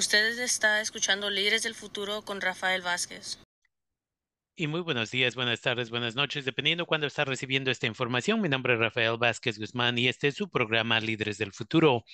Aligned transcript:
Ustedes 0.00 0.38
está 0.38 0.80
escuchando 0.80 1.28
Líderes 1.28 1.62
del 1.62 1.74
Futuro 1.74 2.22
con 2.22 2.40
Rafael 2.40 2.80
Vázquez. 2.80 3.38
Y 4.56 4.66
muy 4.66 4.80
buenos 4.80 5.10
días, 5.10 5.34
buenas 5.34 5.60
tardes, 5.60 5.90
buenas 5.90 6.14
noches, 6.14 6.46
dependiendo 6.46 6.86
cuándo 6.86 7.06
está 7.06 7.26
recibiendo 7.26 7.70
esta 7.70 7.86
información. 7.86 8.40
Mi 8.40 8.48
nombre 8.48 8.72
es 8.72 8.78
Rafael 8.80 9.18
Vázquez 9.18 9.58
Guzmán 9.58 9.98
y 9.98 10.08
este 10.08 10.28
es 10.28 10.36
su 10.36 10.48
programa 10.48 11.00
Líderes 11.00 11.36
del 11.36 11.52
Futuro. 11.52 12.06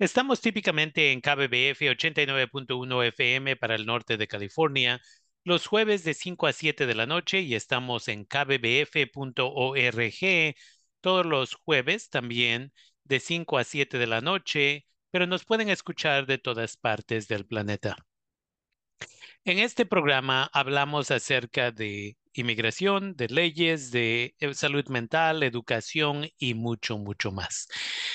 Estamos 0.00 0.40
típicamente 0.40 1.12
en 1.12 1.20
KBBF 1.20 1.82
89.1 1.82 3.06
FM 3.06 3.54
para 3.54 3.76
el 3.76 3.86
norte 3.86 4.16
de 4.16 4.26
California, 4.26 5.00
los 5.44 5.68
jueves 5.68 6.02
de 6.02 6.14
5 6.14 6.48
a 6.48 6.52
7 6.52 6.84
de 6.84 6.94
la 6.96 7.06
noche 7.06 7.42
y 7.42 7.54
estamos 7.54 8.08
en 8.08 8.24
kbbf.org 8.24 9.14
todos 11.00 11.26
los 11.26 11.54
jueves 11.54 12.10
también 12.10 12.72
de 13.04 13.20
5 13.20 13.56
a 13.56 13.62
7 13.62 13.98
de 13.98 14.06
la 14.08 14.20
noche 14.20 14.84
pero 15.10 15.26
nos 15.26 15.44
pueden 15.44 15.68
escuchar 15.68 16.26
de 16.26 16.38
todas 16.38 16.76
partes 16.76 17.28
del 17.28 17.46
planeta. 17.46 17.96
En 19.44 19.58
este 19.58 19.86
programa 19.86 20.50
hablamos 20.52 21.10
acerca 21.10 21.70
de 21.70 22.16
inmigración, 22.34 23.16
de 23.16 23.28
leyes, 23.28 23.90
de 23.90 24.34
eh, 24.38 24.54
salud 24.54 24.86
mental, 24.88 25.42
educación 25.42 26.28
y 26.38 26.54
mucho, 26.54 26.98
mucho 26.98 27.32
más. 27.32 27.68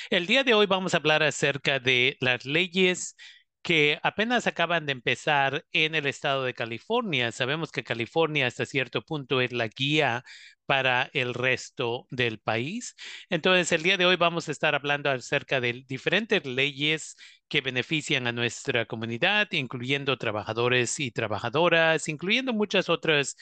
El 0.09 0.27
día 0.27 0.43
de 0.43 0.53
hoy 0.53 0.67
vamos 0.67 0.93
a 0.93 0.97
hablar 0.97 1.23
acerca 1.23 1.79
de 1.79 2.17
las 2.19 2.45
leyes 2.45 3.15
que 3.61 3.99
apenas 4.03 4.45
acaban 4.45 4.85
de 4.85 4.91
empezar 4.91 5.65
en 5.71 5.95
el 5.95 6.05
estado 6.05 6.43
de 6.43 6.53
California. 6.53 7.31
Sabemos 7.31 7.71
que 7.71 7.83
California 7.83 8.45
hasta 8.45 8.65
cierto 8.67 9.01
punto 9.01 9.41
es 9.41 9.51
la 9.51 9.67
guía 9.67 10.23
para 10.65 11.09
el 11.13 11.33
resto 11.33 12.07
del 12.09 12.39
país. 12.39 12.95
Entonces, 13.29 13.71
el 13.71 13.83
día 13.83 13.97
de 13.97 14.05
hoy 14.05 14.15
vamos 14.15 14.47
a 14.49 14.51
estar 14.51 14.75
hablando 14.75 15.09
acerca 15.09 15.61
de 15.61 15.83
diferentes 15.87 16.45
leyes 16.45 17.15
que 17.47 17.61
benefician 17.61 18.27
a 18.27 18.31
nuestra 18.31 18.85
comunidad, 18.85 19.47
incluyendo 19.51 20.17
trabajadores 20.17 20.99
y 20.99 21.11
trabajadoras, 21.11 22.07
incluyendo 22.07 22.53
muchas 22.53 22.89
otras 22.89 23.35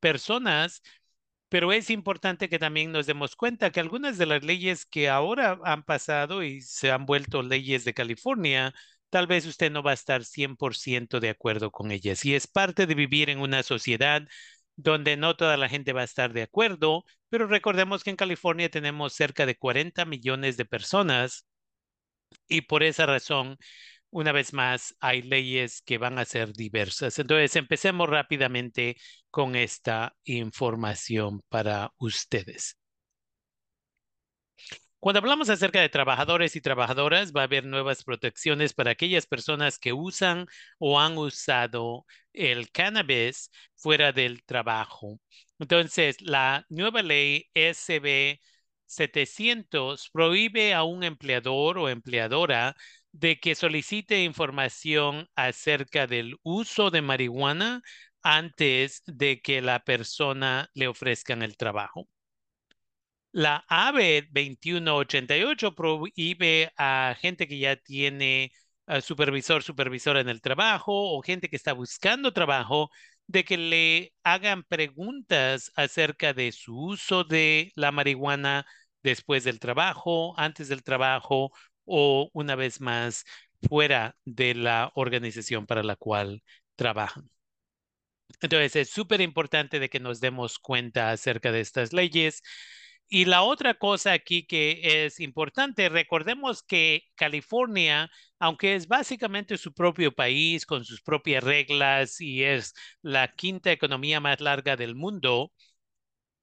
personas. 0.00 0.82
Pero 1.48 1.72
es 1.72 1.90
importante 1.90 2.48
que 2.48 2.58
también 2.60 2.92
nos 2.92 3.06
demos 3.06 3.34
cuenta 3.36 3.70
que 3.72 3.80
algunas 3.80 4.18
de 4.18 4.26
las 4.26 4.44
leyes 4.44 4.86
que 4.86 5.08
ahora 5.08 5.58
han 5.64 5.82
pasado 5.82 6.42
y 6.44 6.60
se 6.62 6.92
han 6.92 7.06
vuelto 7.06 7.42
leyes 7.42 7.84
de 7.84 7.92
California, 7.94 8.72
tal 9.10 9.26
vez 9.26 9.46
usted 9.46 9.70
no 9.72 9.82
va 9.82 9.90
a 9.90 9.94
estar 9.94 10.24
100% 10.24 11.18
de 11.18 11.30
acuerdo 11.30 11.72
con 11.72 11.90
ellas. 11.90 12.24
Y 12.24 12.34
es 12.36 12.46
parte 12.46 12.86
de 12.86 12.94
vivir 12.94 13.30
en 13.30 13.40
una 13.40 13.62
sociedad 13.64 14.22
donde 14.82 15.16
no 15.16 15.36
toda 15.36 15.56
la 15.56 15.68
gente 15.68 15.92
va 15.92 16.02
a 16.02 16.04
estar 16.04 16.32
de 16.32 16.42
acuerdo, 16.42 17.04
pero 17.28 17.46
recordemos 17.46 18.02
que 18.04 18.10
en 18.10 18.16
California 18.16 18.70
tenemos 18.70 19.14
cerca 19.14 19.46
de 19.46 19.56
40 19.56 20.04
millones 20.04 20.56
de 20.56 20.64
personas 20.64 21.46
y 22.48 22.62
por 22.62 22.82
esa 22.82 23.06
razón, 23.06 23.56
una 24.10 24.32
vez 24.32 24.52
más, 24.54 24.96
hay 25.00 25.22
leyes 25.22 25.82
que 25.82 25.98
van 25.98 26.18
a 26.18 26.24
ser 26.24 26.52
diversas. 26.54 27.18
Entonces, 27.18 27.56
empecemos 27.56 28.08
rápidamente 28.08 28.96
con 29.30 29.56
esta 29.56 30.16
información 30.24 31.42
para 31.48 31.92
ustedes. 31.98 32.79
Cuando 35.00 35.18
hablamos 35.20 35.48
acerca 35.48 35.80
de 35.80 35.88
trabajadores 35.88 36.56
y 36.56 36.60
trabajadoras, 36.60 37.32
va 37.32 37.40
a 37.42 37.44
haber 37.44 37.64
nuevas 37.64 38.04
protecciones 38.04 38.74
para 38.74 38.90
aquellas 38.92 39.26
personas 39.26 39.78
que 39.78 39.92
usan 39.94 40.46
o 40.78 41.00
han 41.00 41.16
usado 41.18 42.06
el 42.34 42.70
cannabis 42.70 43.50
fuera 43.76 44.12
del 44.12 44.44
trabajo. 44.44 45.18
Entonces, 45.58 46.20
la 46.20 46.66
nueva 46.68 47.02
ley 47.02 47.48
SB 47.54 48.40
700 48.86 50.10
prohíbe 50.10 50.74
a 50.74 50.82
un 50.84 51.02
empleador 51.02 51.78
o 51.78 51.88
empleadora 51.88 52.76
de 53.12 53.40
que 53.40 53.54
solicite 53.54 54.22
información 54.22 55.28
acerca 55.34 56.06
del 56.06 56.36
uso 56.42 56.90
de 56.90 57.02
marihuana 57.02 57.82
antes 58.22 59.02
de 59.06 59.40
que 59.40 59.62
la 59.62 59.80
persona 59.82 60.70
le 60.74 60.88
ofrezcan 60.88 61.42
el 61.42 61.56
trabajo. 61.56 62.06
La 63.32 63.64
AB 63.68 64.28
2188 64.32 65.74
prohíbe 65.74 66.72
a 66.76 67.16
gente 67.20 67.46
que 67.46 67.58
ya 67.58 67.76
tiene 67.76 68.52
supervisor, 69.02 69.62
supervisora 69.62 70.20
en 70.20 70.28
el 70.28 70.40
trabajo 70.40 70.92
o 71.16 71.22
gente 71.22 71.48
que 71.48 71.56
está 71.56 71.72
buscando 71.72 72.32
trabajo 72.32 72.90
de 73.28 73.44
que 73.44 73.56
le 73.56 74.12
hagan 74.24 74.64
preguntas 74.64 75.70
acerca 75.76 76.32
de 76.34 76.50
su 76.50 76.76
uso 76.76 77.22
de 77.22 77.70
la 77.76 77.92
marihuana 77.92 78.66
después 79.02 79.44
del 79.44 79.60
trabajo, 79.60 80.34
antes 80.36 80.68
del 80.68 80.82
trabajo 80.82 81.52
o 81.84 82.30
una 82.32 82.56
vez 82.56 82.80
más 82.80 83.24
fuera 83.68 84.16
de 84.24 84.54
la 84.54 84.90
organización 84.94 85.66
para 85.66 85.84
la 85.84 85.94
cual 85.94 86.42
trabajan. 86.74 87.30
Entonces, 88.40 88.74
es 88.76 88.90
súper 88.90 89.20
importante 89.20 89.78
de 89.78 89.88
que 89.88 90.00
nos 90.00 90.20
demos 90.20 90.58
cuenta 90.58 91.10
acerca 91.10 91.52
de 91.52 91.60
estas 91.60 91.92
leyes. 91.92 92.42
Y 93.12 93.24
la 93.24 93.42
otra 93.42 93.74
cosa 93.74 94.12
aquí 94.12 94.46
que 94.46 95.04
es 95.04 95.18
importante, 95.20 95.88
recordemos 95.88 96.62
que 96.62 97.02
California, 97.16 98.08
aunque 98.38 98.76
es 98.76 98.86
básicamente 98.86 99.58
su 99.58 99.74
propio 99.74 100.12
país 100.12 100.64
con 100.64 100.84
sus 100.84 101.02
propias 101.02 101.42
reglas 101.42 102.20
y 102.20 102.44
es 102.44 102.72
la 103.02 103.28
quinta 103.34 103.72
economía 103.72 104.20
más 104.20 104.40
larga 104.40 104.76
del 104.76 104.94
mundo, 104.94 105.52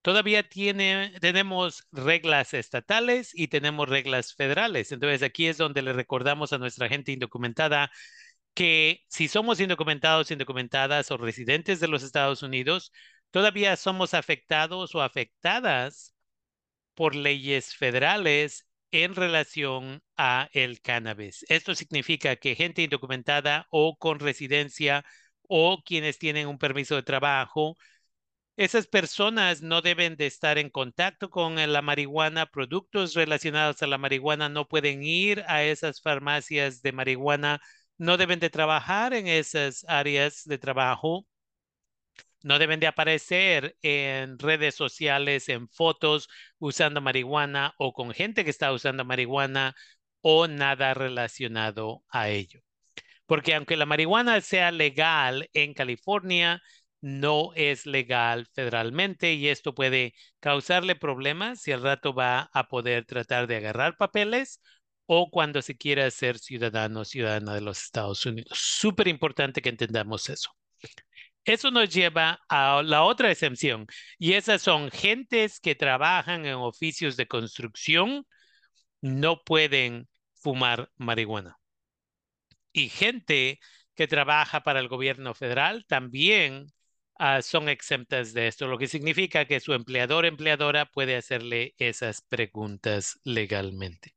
todavía 0.02 0.44
tiene, 0.50 1.14
tenemos 1.22 1.88
reglas 1.92 2.54
estatales 2.54 3.32
y 3.34 3.50
tenemos 3.50 3.90
reglas 3.90 4.34
federales. 4.36 4.92
Entonces 4.92 5.24
aquí 5.24 5.48
es 5.48 5.58
donde 5.58 5.82
le 5.82 5.94
recordamos 5.94 6.54
a 6.54 6.58
nuestra 6.60 6.90
gente 6.90 7.12
indocumentada 7.14 7.92
que 8.54 9.04
si 9.10 9.28
somos 9.30 9.60
indocumentados, 9.62 10.32
indocumentadas 10.32 11.12
o 11.12 11.18
residentes 11.18 11.80
de 11.80 11.88
los 11.90 12.04
Estados 12.04 12.44
Unidos, 12.44 12.92
todavía 13.32 13.76
somos 13.78 14.14
afectados 14.14 14.96
o 14.96 15.02
afectadas 15.02 16.17
por 16.98 17.16
leyes 17.16 17.76
federales 17.76 18.66
en 18.92 19.14
relación 19.16 20.02
a 20.18 20.50
el 20.52 20.82
cannabis. 20.82 21.46
Esto 21.48 21.76
significa 21.76 22.38
que 22.38 22.56
gente 22.56 22.82
indocumentada 22.82 23.68
o 23.70 23.98
con 23.98 24.20
residencia 24.20 25.06
o 25.44 25.84
quienes 25.86 26.18
tienen 26.18 26.48
un 26.48 26.58
permiso 26.58 26.96
de 26.96 27.04
trabajo, 27.04 27.78
esas 28.58 28.88
personas 28.88 29.62
no 29.62 29.82
deben 29.82 30.18
de 30.18 30.28
estar 30.28 30.58
en 30.58 30.72
contacto 30.72 31.30
con 31.30 31.56
la 31.56 31.82
marihuana, 31.84 32.48
productos 32.48 33.14
relacionados 33.14 33.84
a 33.84 33.88
la 33.88 34.00
marihuana 34.00 34.50
no 34.50 34.68
pueden 34.68 35.04
ir 35.04 35.44
a 35.48 35.64
esas 35.64 36.02
farmacias 36.02 36.82
de 36.82 36.94
marihuana, 36.94 37.62
no 38.00 38.18
deben 38.18 38.40
de 38.40 38.50
trabajar 38.50 39.14
en 39.14 39.28
esas 39.28 39.86
áreas 39.88 40.44
de 40.46 40.58
trabajo 40.58 41.28
no 42.44 42.60
deben 42.60 42.80
de 42.80 42.88
aparecer 42.88 43.78
en 43.82 44.40
redes 44.40 44.76
sociales, 44.76 45.50
en 45.50 45.70
fotos 45.70 46.30
usando 46.60 47.02
marihuana 47.02 47.74
o 47.78 47.94
con 47.94 48.14
gente 48.14 48.44
que 48.44 48.50
está 48.50 48.72
usando 48.74 49.06
marihuana 49.06 49.76
o 50.22 50.48
nada 50.48 50.94
relacionado 50.94 52.04
a 52.10 52.30
ello. 52.30 52.62
Porque 53.26 53.56
aunque 53.56 53.78
la 53.78 53.86
marihuana 53.86 54.42
sea 54.42 54.72
legal 54.72 55.50
en 55.54 55.74
California, 55.74 56.62
no 57.02 57.52
es 57.56 57.86
legal 57.86 58.48
federalmente 58.54 59.34
y 59.34 59.50
esto 59.50 59.76
puede 59.76 60.14
causarle 60.40 60.96
problemas 60.96 61.62
si 61.62 61.72
al 61.72 61.84
rato 61.84 62.14
va 62.14 62.50
a 62.54 62.68
poder 62.68 63.06
tratar 63.06 63.48
de 63.48 63.58
agarrar 63.58 63.98
papeles 63.98 64.62
o 65.06 65.30
cuando 65.32 65.62
se 65.62 65.78
quiera 65.78 66.10
ser 66.12 66.40
ciudadano 66.40 67.02
o 67.02 67.06
ciudadana 67.06 67.54
de 67.54 67.62
los 67.62 67.82
Estados 67.84 68.26
Unidos. 68.26 68.58
Súper 68.60 69.08
importante 69.08 69.62
que 69.62 69.70
entendamos 69.70 70.30
eso. 70.30 70.52
Eso 71.48 71.72
nos 71.72 71.90
lleva 71.90 72.42
a 72.50 72.84
la 72.84 73.04
otra 73.04 73.32
excepción 73.32 73.88
y 74.20 74.34
esas 74.34 74.62
son 74.62 74.92
gentes 74.92 75.62
que 75.62 75.76
trabajan 75.76 76.46
en 76.46 76.56
oficios 76.56 77.16
de 77.16 77.26
construcción, 77.28 78.28
no 79.02 79.44
pueden 79.46 80.10
fumar 80.36 80.92
marihuana. 80.98 81.58
Y 82.74 82.90
gente 82.90 83.60
que 83.96 84.08
trabaja 84.08 84.62
para 84.64 84.82
el 84.82 84.90
gobierno 84.90 85.34
federal 85.34 85.86
también 85.88 86.68
ah, 87.18 87.42
son 87.42 87.70
exentas 87.70 88.34
de 88.34 88.48
esto, 88.50 88.68
lo 88.68 88.78
que 88.78 88.90
significa 88.90 89.46
que 89.46 89.62
su 89.62 89.74
empleador 89.74 90.26
empleadora 90.26 90.86
puede 90.86 91.16
hacerle 91.16 91.76
esas 91.78 92.22
preguntas 92.24 93.22
legalmente. 93.24 94.16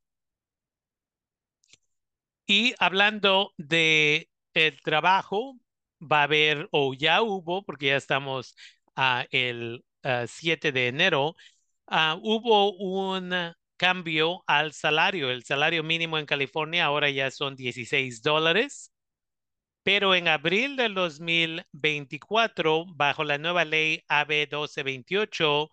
Y 2.45 2.73
hablando 2.77 3.53
de 3.57 4.29
el 4.53 4.81
trabajo, 4.81 5.60
va 6.01 6.21
a 6.21 6.23
haber, 6.23 6.67
o 6.71 6.93
ya 6.93 7.21
hubo, 7.21 7.63
porque 7.63 7.87
ya 7.87 7.97
estamos 7.97 8.55
a 8.95 9.25
el 9.31 9.83
7 10.27 10.71
de 10.71 10.87
enero, 10.87 11.35
ah, 11.87 12.17
hubo 12.21 12.73
un 12.77 13.33
cambio 13.77 14.43
al 14.47 14.73
salario. 14.73 15.31
El 15.31 15.43
salario 15.43 15.83
mínimo 15.83 16.17
en 16.17 16.25
California 16.25 16.85
ahora 16.85 17.09
ya 17.09 17.31
son 17.31 17.55
16 17.55 18.21
dólares, 18.21 18.91
pero 19.83 20.13
en 20.15 20.27
abril 20.27 20.75
del 20.77 20.93
2024, 20.93 22.85
bajo 22.95 23.23
la 23.23 23.37
nueva 23.37 23.65
ley 23.65 24.03
AB 24.07 24.47
1228, 24.47 25.69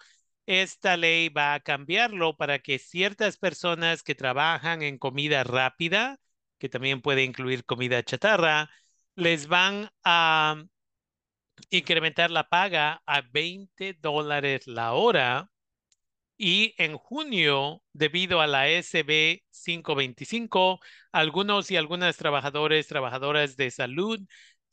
esta 0.47 0.97
ley 0.97 1.29
va 1.29 1.55
a 1.55 1.61
cambiarlo 1.61 2.37
para 2.37 2.59
que 2.61 2.79
ciertas 2.79 3.37
personas 3.37 4.03
que 4.03 4.15
trabajan 4.15 4.83
en 4.83 4.99
comida 4.99 5.45
rápida, 5.45 6.19
que 6.59 6.69
también 6.71 7.03
puede 7.03 7.25
incluir 7.25 7.65
comida 7.67 8.03
chatarra, 8.03 8.71
les 9.19 9.49
van 9.49 9.91
a 10.05 10.55
incrementar 11.71 12.31
la 12.31 12.49
paga 12.49 13.03
a 13.07 13.23
20 13.23 13.95
dólares 13.95 14.67
la 14.67 14.93
hora. 14.95 15.51
Y 16.39 16.75
en 16.79 16.97
junio, 16.99 17.83
debido 17.93 18.41
a 18.41 18.47
la 18.47 18.69
SB 18.69 19.45
525, 19.51 20.81
algunos 21.13 21.71
y 21.71 21.77
algunas 21.77 22.17
trabajadores, 22.17 22.87
trabajadoras 22.89 23.57
de 23.57 23.71
salud 23.71 24.21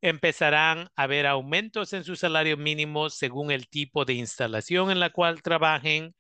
empezarán 0.01 0.89
a 0.95 1.07
ver 1.07 1.27
aumentos 1.27 1.93
en 1.93 2.03
su 2.03 2.15
salario 2.15 2.57
mínimo 2.57 3.09
según 3.09 3.51
el 3.51 3.67
tipo 3.69 4.05
de 4.05 4.13
instalación 4.13 4.91
en 4.91 4.99
la 4.99 5.11
cual 5.11 5.41
trabajen 5.41 6.15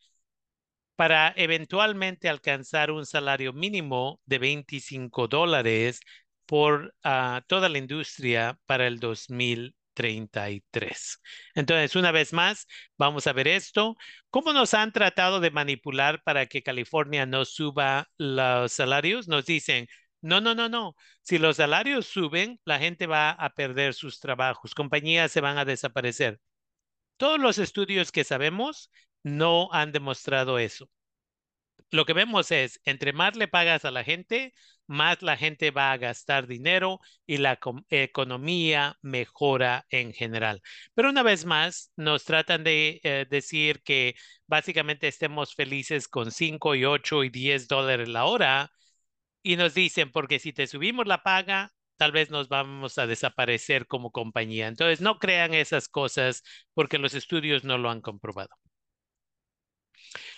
para 0.95 1.33
eventualmente 1.35 2.29
alcanzar 2.29 2.91
un 2.91 3.05
salario 3.05 3.53
mínimo 3.53 4.19
de 4.25 4.39
25 4.39 5.27
dólares 5.27 5.99
por 6.45 6.93
uh, 7.03 7.41
toda 7.47 7.69
la 7.69 7.77
industria 7.77 8.59
para 8.65 8.87
el 8.87 8.99
2033. 8.99 11.19
Entonces, 11.55 11.95
una 11.95 12.11
vez 12.11 12.33
más, 12.33 12.67
vamos 12.97 13.27
a 13.27 13.33
ver 13.33 13.47
esto. 13.47 13.95
¿Cómo 14.29 14.53
nos 14.53 14.73
han 14.73 14.91
tratado 14.91 15.39
de 15.39 15.51
manipular 15.51 16.21
para 16.23 16.45
que 16.47 16.63
California 16.63 17.25
no 17.25 17.45
suba 17.45 18.07
los 18.17 18.71
salarios? 18.71 19.27
Nos 19.27 19.45
dicen, 19.45 19.87
no, 20.21 20.41
no, 20.41 20.55
no, 20.55 20.69
no. 20.69 20.95
Si 21.21 21.37
los 21.37 21.57
salarios 21.57 22.07
suben, 22.07 22.59
la 22.65 22.79
gente 22.79 23.07
va 23.07 23.31
a 23.31 23.49
perder 23.51 23.93
sus 23.93 24.19
trabajos, 24.19 24.73
compañías 24.75 25.31
se 25.31 25.41
van 25.41 25.57
a 25.57 25.65
desaparecer. 25.65 26.39
Todos 27.17 27.39
los 27.39 27.57
estudios 27.59 28.11
que 28.11 28.23
sabemos 28.23 28.91
no 29.23 29.69
han 29.73 29.91
demostrado 29.91 30.59
eso. 30.59 30.89
Lo 31.91 32.05
que 32.05 32.13
vemos 32.13 32.51
es, 32.51 32.81
entre 32.85 33.13
más 33.13 33.35
le 33.35 33.47
pagas 33.47 33.85
a 33.85 33.91
la 33.91 34.03
gente, 34.03 34.53
más 34.87 35.21
la 35.21 35.37
gente 35.37 35.71
va 35.71 35.91
a 35.91 35.97
gastar 35.97 36.47
dinero 36.47 36.99
y 37.25 37.37
la 37.37 37.57
economía 37.89 38.97
mejora 39.01 39.85
en 39.89 40.13
general. 40.13 40.61
Pero 40.93 41.09
una 41.09 41.23
vez 41.23 41.45
más, 41.45 41.91
nos 41.95 42.25
tratan 42.25 42.63
de 42.63 42.99
eh, 43.03 43.25
decir 43.29 43.81
que 43.83 44.15
básicamente 44.47 45.07
estemos 45.07 45.55
felices 45.55 46.07
con 46.07 46.31
5 46.31 46.75
y 46.75 46.85
8 46.85 47.23
y 47.23 47.29
10 47.29 47.67
dólares 47.67 48.09
la 48.09 48.25
hora 48.25 48.71
y 49.43 49.55
nos 49.57 49.73
dicen, 49.73 50.11
porque 50.11 50.39
si 50.39 50.53
te 50.53 50.67
subimos 50.67 51.07
la 51.07 51.23
paga, 51.23 51.71
tal 51.97 52.11
vez 52.11 52.29
nos 52.31 52.49
vamos 52.49 52.97
a 52.97 53.07
desaparecer 53.07 53.87
como 53.87 54.11
compañía. 54.11 54.67
Entonces, 54.67 55.01
no 55.01 55.19
crean 55.19 55.53
esas 55.53 55.87
cosas 55.89 56.43
porque 56.73 56.97
los 56.99 57.13
estudios 57.13 57.63
no 57.63 57.77
lo 57.77 57.89
han 57.91 58.01
comprobado. 58.01 58.55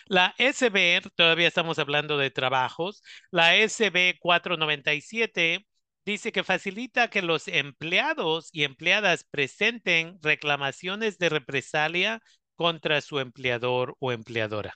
La 0.07 0.33
SB, 0.37 1.01
todavía 1.15 1.47
estamos 1.47 1.79
hablando 1.79 2.17
de 2.17 2.31
trabajos, 2.31 3.03
la 3.31 3.55
SB 3.55 4.17
497 4.19 5.65
dice 6.05 6.31
que 6.31 6.43
facilita 6.43 7.09
que 7.09 7.21
los 7.21 7.47
empleados 7.47 8.49
y 8.53 8.63
empleadas 8.63 9.25
presenten 9.25 10.17
reclamaciones 10.21 11.17
de 11.17 11.29
represalia 11.29 12.21
contra 12.55 13.01
su 13.01 13.19
empleador 13.19 13.95
o 13.99 14.11
empleadora. 14.13 14.73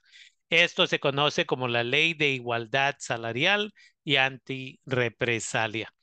Esto 0.50 0.88
se 0.88 1.00
conoce 1.00 1.46
como 1.46 1.68
la 1.70 1.84
Ley 1.84 2.14
de 2.14 2.32
Igualdad 2.32 2.96
Salarial 3.00 3.74
y 4.04 4.18
Antirrepresalia. 4.18 5.94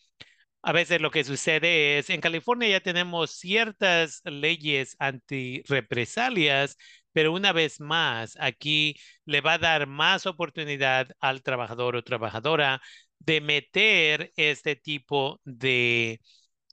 A 0.62 0.72
veces 0.72 1.00
lo 1.00 1.10
que 1.10 1.25
sucede 1.25 1.98
es, 1.98 2.10
en 2.10 2.20
California 2.20 2.69
ya 2.69 2.80
tenemos 2.80 3.32
ciertas 3.32 4.20
leyes 4.25 4.96
antirrepresalias, 4.98 6.76
pero 7.12 7.32
una 7.32 7.52
vez 7.52 7.81
más, 7.81 8.37
aquí 8.40 8.96
le 9.25 9.40
va 9.40 9.55
a 9.55 9.58
dar 9.58 9.87
más 9.87 10.26
oportunidad 10.26 11.08
al 11.20 11.43
trabajador 11.43 11.96
o 11.96 12.05
trabajadora 12.05 12.81
de 13.19 13.40
meter 13.40 14.32
este 14.37 14.76
tipo 14.76 15.40
de 15.44 16.20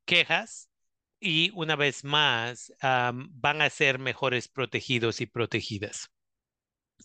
quejas 0.05 0.69
y 1.19 1.51
una 1.55 1.75
vez 1.75 2.03
más 2.03 2.73
van 2.81 3.61
a 3.61 3.69
ser 3.69 3.99
mejores 3.99 4.47
protegidos 4.47 5.21
y 5.21 5.25
protegidas. 5.25 6.09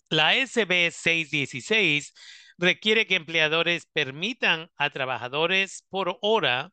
La 0.09 0.35
SB 0.35 0.91
616 0.91 2.13
requiere 2.57 3.07
que 3.07 3.15
empleadores 3.15 3.87
permitan 3.87 4.69
a 4.75 4.89
trabajadores 4.89 5.85
por 5.89 6.17
hora 6.21 6.71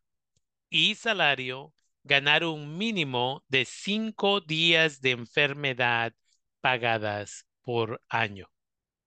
y 0.70 0.94
salario 0.96 1.72
ganar 2.04 2.44
un 2.44 2.76
mínimo 2.76 3.44
de 3.48 3.64
cinco 3.64 4.40
días 4.40 5.00
de 5.00 5.12
enfermedad 5.12 6.14
pagadas 6.60 7.46
por 7.62 8.00
año. 8.08 8.48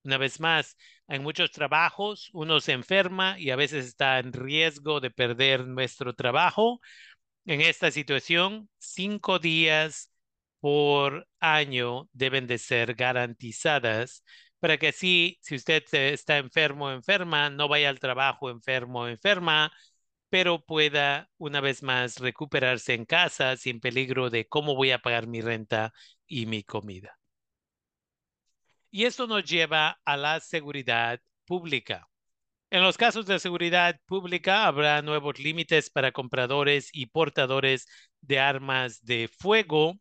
Una 0.03 0.17
vez 0.17 0.39
más, 0.39 0.77
en 1.07 1.23
muchos 1.23 1.51
trabajos 1.51 2.29
uno 2.33 2.59
se 2.61 2.73
enferma 2.73 3.39
y 3.39 3.51
a 3.51 3.55
veces 3.55 3.85
está 3.85 4.19
en 4.19 4.33
riesgo 4.33 4.99
de 4.99 5.11
perder 5.11 5.67
nuestro 5.67 6.15
trabajo. 6.15 6.81
En 7.45 7.61
esta 7.61 7.91
situación, 7.91 8.69
cinco 8.79 9.39
días 9.39 10.11
por 10.59 11.27
año 11.39 12.09
deben 12.13 12.47
de 12.47 12.57
ser 12.59 12.95
garantizadas 12.95 14.23
para 14.59 14.77
que 14.77 14.89
así, 14.89 15.39
si 15.41 15.55
usted 15.55 15.83
está 15.91 16.37
enfermo 16.37 16.91
enferma, 16.91 17.49
no 17.49 17.67
vaya 17.67 17.89
al 17.89 17.99
trabajo 17.99 18.49
enfermo 18.51 19.01
o 19.01 19.07
enferma, 19.07 19.71
pero 20.29 20.63
pueda 20.65 21.29
una 21.37 21.61
vez 21.61 21.83
más 21.83 22.19
recuperarse 22.19 22.93
en 22.95 23.05
casa 23.05 23.57
sin 23.57 23.79
peligro 23.81 24.29
de 24.29 24.47
cómo 24.47 24.75
voy 24.75 24.91
a 24.91 24.99
pagar 24.99 25.27
mi 25.27 25.41
renta 25.41 25.93
y 26.27 26.45
mi 26.47 26.63
comida. 26.63 27.20
Y 28.91 29.05
esto 29.05 29.27
nos 29.27 29.43
lleva 29.45 29.99
a 30.05 30.17
la 30.17 30.39
seguridad 30.39 31.19
pública. 31.45 32.07
En 32.71 32.83
los 32.83 32.97
casos 32.97 33.25
de 33.25 33.39
seguridad 33.39 33.99
pública 34.05 34.65
habrá 34.67 35.01
nuevos 35.01 35.39
límites 35.39 35.89
para 35.89 36.11
compradores 36.11 36.89
y 36.93 37.07
portadores 37.07 37.87
de 38.21 38.39
armas 38.39 39.03
de 39.03 39.29
fuego. 39.29 39.95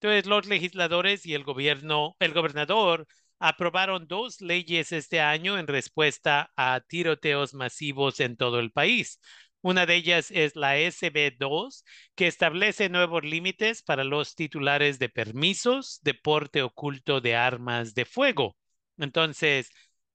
Entonces, 0.00 0.26
los 0.26 0.46
legisladores 0.46 1.26
y 1.26 1.34
el 1.34 1.44
gobierno, 1.44 2.16
el 2.20 2.34
gobernador 2.34 3.06
aprobaron 3.38 4.08
dos 4.08 4.40
leyes 4.40 4.92
este 4.92 5.20
año 5.20 5.58
en 5.58 5.66
respuesta 5.66 6.52
a 6.56 6.80
tiroteos 6.80 7.54
masivos 7.54 8.20
en 8.20 8.36
todo 8.36 8.60
el 8.60 8.72
país. 8.72 9.20
Una 9.66 9.84
de 9.84 9.96
ellas 9.96 10.30
es 10.30 10.54
la 10.54 10.78
SB2, 10.78 11.84
que 12.14 12.28
establece 12.28 12.88
nuevos 12.88 13.24
límites 13.24 13.82
para 13.82 14.04
los 14.04 14.36
titulares 14.36 15.00
de 15.00 15.08
permisos 15.08 15.98
de 16.04 16.14
porte 16.14 16.62
oculto 16.62 17.20
de 17.20 17.34
armas 17.34 17.92
de 17.92 18.04
fuego. 18.04 18.56
Entonces, 18.96 19.72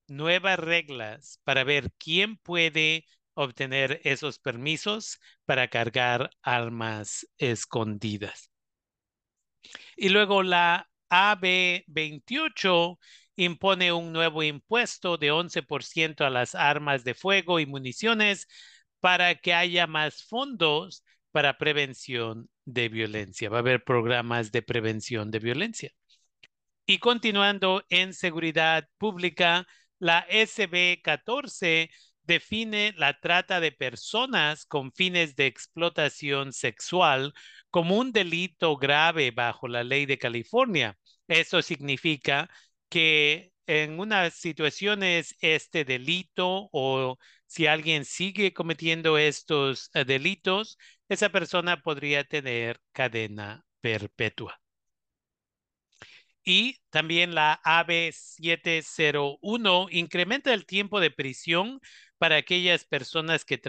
nuevas 0.08 0.58
reglas 0.58 1.38
para 1.44 1.64
ver 1.64 1.92
quién 1.98 2.38
puede 2.38 3.04
obtener 3.34 4.00
esos 4.04 4.38
permisos 4.38 5.20
para 5.44 5.68
cargar 5.68 6.30
armas 6.40 7.28
escondidas. 7.36 8.50
Y 9.98 10.08
luego 10.08 10.42
la 10.42 10.88
AB28 11.10 12.98
impone 13.36 13.92
un 13.92 14.14
nuevo 14.14 14.42
impuesto 14.42 15.18
de 15.18 15.30
11% 15.30 16.24
a 16.24 16.30
las 16.30 16.54
armas 16.54 17.04
de 17.04 17.12
fuego 17.12 17.60
y 17.60 17.66
municiones 17.66 18.48
para 19.02 19.34
que 19.34 19.52
haya 19.52 19.88
más 19.88 20.22
fondos 20.22 21.02
para 21.32 21.58
prevención 21.58 22.48
de 22.64 22.88
violencia. 22.88 23.50
Va 23.50 23.56
a 23.56 23.60
haber 23.60 23.82
programas 23.82 24.52
de 24.52 24.62
prevención 24.62 25.32
de 25.32 25.40
violencia. 25.40 25.90
Y 26.86 26.98
continuando 26.98 27.84
en 27.90 28.14
seguridad 28.14 28.88
pública, 28.98 29.66
la 29.98 30.24
SB 30.28 31.02
14 31.02 31.90
define 32.22 32.94
la 32.96 33.18
trata 33.18 33.58
de 33.58 33.72
personas 33.72 34.66
con 34.66 34.92
fines 34.92 35.34
de 35.34 35.46
explotación 35.46 36.52
sexual 36.52 37.34
como 37.70 37.98
un 37.98 38.12
delito 38.12 38.76
grave 38.76 39.32
bajo 39.32 39.66
la 39.66 39.82
ley 39.82 40.06
de 40.06 40.18
California. 40.18 40.96
Eso 41.26 41.60
significa 41.60 42.48
que 42.88 43.52
en 43.66 43.98
unas 43.98 44.34
situaciones 44.34 45.34
este 45.40 45.84
delito 45.84 46.68
o 46.72 47.18
si 47.52 47.66
alguien 47.66 48.06
sigue 48.06 48.54
cometiendo 48.54 49.18
estos 49.18 49.90
eh, 49.92 50.06
delitos, 50.06 50.78
esa 51.10 51.28
persona 51.28 51.82
podría 51.82 52.24
tener 52.24 52.80
cadena 52.92 53.66
perpetua. 53.82 54.58
Y 56.44 56.78
también 56.88 57.34
la 57.34 57.60
AB701 57.62 59.88
incrementa 59.90 60.54
el 60.54 60.64
tiempo 60.64 60.98
de 60.98 61.10
prisión 61.10 61.78
para 62.16 62.36
aquellas 62.36 62.86
personas 62.86 63.44
que 63.44 63.60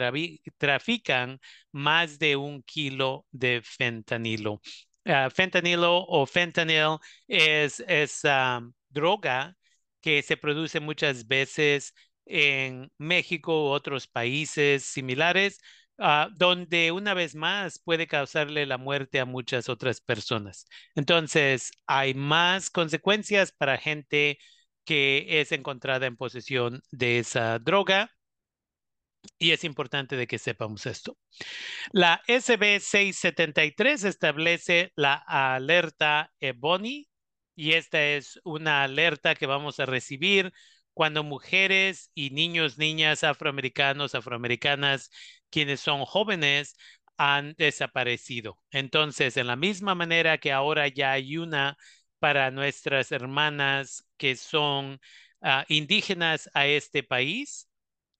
trafican 0.58 1.42
más 1.74 2.20
de 2.20 2.38
un 2.38 2.64
kilo 2.64 3.26
de 3.32 3.62
fentanilo. 3.64 4.62
Ah, 5.06 5.30
fentanilo 5.30 6.06
o 6.08 6.26
fentanyl 6.26 7.00
es 7.28 7.82
esa 7.82 8.62
droga 8.90 9.58
que 10.00 10.22
se 10.24 10.38
produce 10.38 10.80
muchas 10.80 11.28
veces 11.28 11.94
en 12.26 12.92
México 12.98 13.66
u 13.66 13.68
otros 13.72 14.08
países 14.08 14.86
similares, 14.86 15.60
ah, 15.98 16.30
donde 16.36 16.92
una 16.92 17.14
vez 17.14 17.36
más 17.36 17.80
puede 17.80 18.08
causarle 18.08 18.66
la 18.66 18.78
muerte 18.78 19.20
a 19.20 19.26
muchas 19.26 19.70
otras 19.70 20.02
personas. 20.02 20.66
Entonces, 20.96 21.72
hay 21.88 22.14
más 22.14 22.70
consecuencias 22.70 23.52
para 23.52 23.78
gente 23.78 24.38
que 24.86 25.42
es 25.42 25.52
encontrada 25.52 26.06
en 26.08 26.18
posesión 26.18 26.82
de 26.92 27.20
esa 27.20 27.60
droga 27.60 28.12
Y 29.40 29.52
es 29.52 29.64
importante 29.64 30.16
de 30.16 30.28
que 30.28 30.38
sepamos 30.40 30.86
esto. 30.86 31.18
La 31.92 32.22
SB 32.28 32.80
673 32.80 34.04
establece 34.06 34.92
la 34.96 35.16
alerta 35.16 36.32
EBONI 36.40 37.08
y 37.56 37.74
esta 37.74 38.04
es 38.04 38.40
una 38.44 38.84
alerta 38.84 39.36
que 39.36 39.46
vamos 39.48 39.80
a 39.80 39.86
recibir 39.86 40.54
cuando 40.94 41.24
mujeres 41.24 42.12
y 42.14 42.30
niños, 42.32 42.78
niñas 42.78 43.24
afroamericanos, 43.24 44.16
afroamericanas, 44.16 45.12
quienes 45.50 45.82
son 45.82 46.06
jóvenes, 46.06 46.76
han 47.18 47.54
desaparecido. 47.58 48.60
Entonces, 48.72 49.38
en 49.38 49.48
la 49.48 49.56
misma 49.56 49.96
manera 49.96 50.38
que 50.40 50.52
ahora 50.52 50.88
ya 50.88 51.12
hay 51.14 51.38
una 51.38 51.78
para 52.20 52.52
nuestras 52.52 53.12
hermanas 53.12 54.06
que 54.18 54.36
son 54.36 55.00
uh, 55.42 55.64
indígenas 55.68 56.50
a 56.54 56.68
este 56.68 57.04
país 57.04 57.70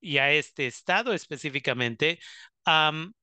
y 0.02 0.18
a 0.18 0.32
este 0.32 0.68
estado 0.68 1.14
específicamente, 1.14 2.20
um, 2.68 3.14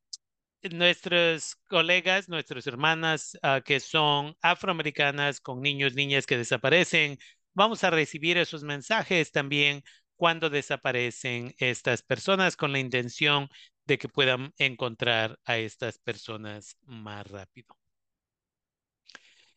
nuestros 0.71 1.57
colegas, 1.69 2.29
nuestras 2.29 2.67
hermanas 2.67 3.39
uh, 3.43 3.63
que 3.63 3.81
son 3.81 4.37
afroamericanas 4.43 5.41
con 5.41 5.63
niños, 5.63 5.95
niñas 5.95 6.27
que 6.27 6.39
desaparecen, 6.39 7.19
vamos 7.55 7.85
a 7.85 7.91
recibir 7.91 8.39
esos 8.39 8.63
mensajes 8.63 9.33
también 9.33 9.83
cuando 10.17 10.51
desaparecen 10.51 11.55
estas 11.59 12.03
personas 12.03 12.57
con 12.57 12.73
la 12.73 12.79
intención 12.79 13.49
de 13.87 13.99
que 13.99 14.09
puedan 14.09 14.53
encontrar 14.59 15.39
a 15.45 15.59
estas 15.59 15.99
personas 15.99 16.77
más 16.83 17.27
rápido. 17.27 17.77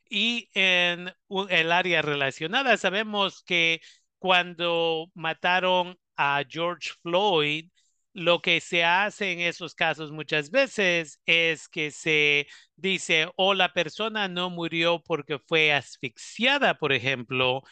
Y 0.09 0.49
en 0.53 1.11
el 1.49 1.71
área 1.71 2.01
relacionada, 2.01 2.77
sabemos 2.77 3.43
que 3.43 3.81
cuando 4.19 5.11
mataron 5.15 5.97
a 6.15 6.43
George 6.47 6.91
Floyd, 7.01 7.69
lo 8.13 8.41
que 8.41 8.61
se 8.61 8.83
hace 8.83 9.31
en 9.31 9.39
esos 9.39 9.75
casos 9.75 10.11
muchas 10.11 10.51
veces 10.51 11.19
es 11.25 11.67
que 11.67 11.91
se 11.91 12.47
dice, 12.75 13.25
o 13.27 13.33
oh, 13.37 13.53
la 13.53 13.73
persona 13.73 14.27
no 14.27 14.49
murió 14.49 15.01
porque 15.03 15.39
fue 15.39 15.73
asfixiada, 15.73 16.75
por 16.77 16.93
ejemplo, 16.93 17.63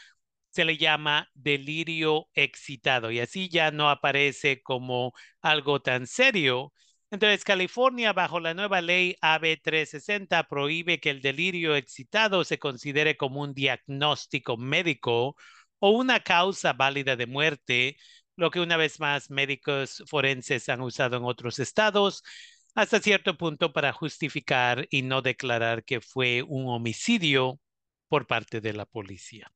se 0.51 0.65
le 0.65 0.77
llama 0.77 1.29
delirio 1.33 2.29
excitado 2.35 3.11
y 3.11 3.19
así 3.19 3.49
ya 3.49 3.71
no 3.71 3.89
aparece 3.89 4.61
como 4.63 5.13
algo 5.41 5.81
tan 5.81 6.07
serio. 6.07 6.73
Entonces, 7.11 7.43
California, 7.43 8.13
bajo 8.13 8.39
la 8.39 8.53
nueva 8.53 8.81
ley 8.81 9.15
AB 9.21 9.57
360, 9.61 10.47
prohíbe 10.47 10.99
que 10.99 11.09
el 11.09 11.21
delirio 11.21 11.75
excitado 11.75 12.43
se 12.45 12.57
considere 12.59 13.17
como 13.17 13.41
un 13.41 13.53
diagnóstico 13.53 14.57
médico 14.57 15.35
o 15.79 15.91
una 15.91 16.21
causa 16.21 16.73
válida 16.73 17.15
de 17.15 17.25
muerte, 17.27 17.97
lo 18.41 18.49
que 18.49 18.59
una 18.59 18.75
vez 18.75 18.99
más 18.99 19.29
médicos 19.29 20.03
forenses 20.07 20.67
han 20.67 20.81
usado 20.81 21.15
en 21.17 21.25
otros 21.25 21.59
estados 21.59 22.23
hasta 22.73 22.99
cierto 22.99 23.37
punto 23.37 23.71
para 23.71 23.93
justificar 23.93 24.87
y 24.89 25.03
no 25.03 25.21
declarar 25.21 25.83
que 25.83 26.01
fue 26.01 26.41
un 26.41 26.67
homicidio 26.67 27.59
por 28.07 28.25
parte 28.25 28.59
de 28.59 28.73
la 28.73 28.87
policía. 28.87 29.53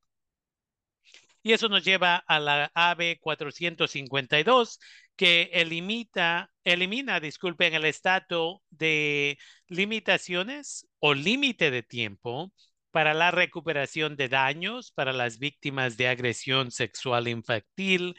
Y 1.41 1.53
eso 1.53 1.67
nos 1.67 1.83
lleva 1.83 2.17
a 2.27 2.39
la 2.39 2.71
AB 2.75 3.19
452, 3.19 4.79
que 5.15 5.49
elimita, 5.53 6.51
elimina, 6.63 7.19
disculpen, 7.19 7.73
el 7.73 7.85
estatus 7.85 8.59
de 8.69 9.39
limitaciones 9.67 10.87
o 10.99 11.15
límite 11.15 11.71
de 11.71 11.81
tiempo 11.81 12.53
para 12.91 13.13
la 13.13 13.31
recuperación 13.31 14.15
de 14.15 14.29
daños 14.29 14.91
para 14.91 15.11
las 15.11 15.39
víctimas 15.39 15.97
de 15.97 16.07
agresión 16.07 16.69
sexual 16.69 17.27
infantil 17.27 18.15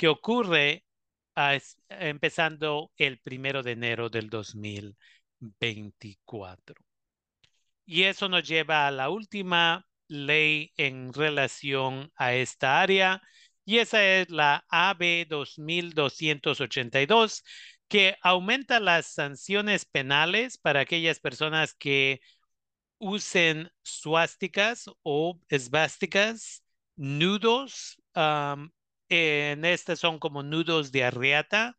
que 0.00 0.08
ocurre 0.08 0.84
empezando 1.90 2.90
el 2.96 3.18
primero 3.18 3.62
de 3.62 3.72
enero 3.72 4.08
del 4.08 4.30
2024. 4.30 6.74
Y 7.84 8.04
eso 8.04 8.30
nos 8.30 8.48
lleva 8.48 8.86
a 8.86 8.90
la 8.90 9.10
última 9.10 9.86
ley 10.08 10.72
en 10.78 11.12
relación 11.12 12.10
a 12.16 12.32
esta 12.32 12.80
área 12.80 13.20
y 13.66 13.76
esa 13.76 14.02
es 14.02 14.30
la 14.30 14.64
AB 14.70 15.26
2282 15.28 17.44
que 17.86 18.16
aumenta 18.22 18.80
las 18.80 19.04
sanciones 19.04 19.84
penales 19.84 20.56
para 20.56 20.80
aquellas 20.80 21.20
personas 21.20 21.74
que 21.74 22.22
usen 22.96 23.70
suásticas 23.82 24.86
o 25.02 25.38
esvásticas, 25.50 26.64
nudos, 26.96 28.00
en 29.10 29.64
estas 29.64 29.98
son 30.00 30.18
como 30.18 30.42
nudos 30.42 30.92
de 30.92 31.04
arriata, 31.04 31.76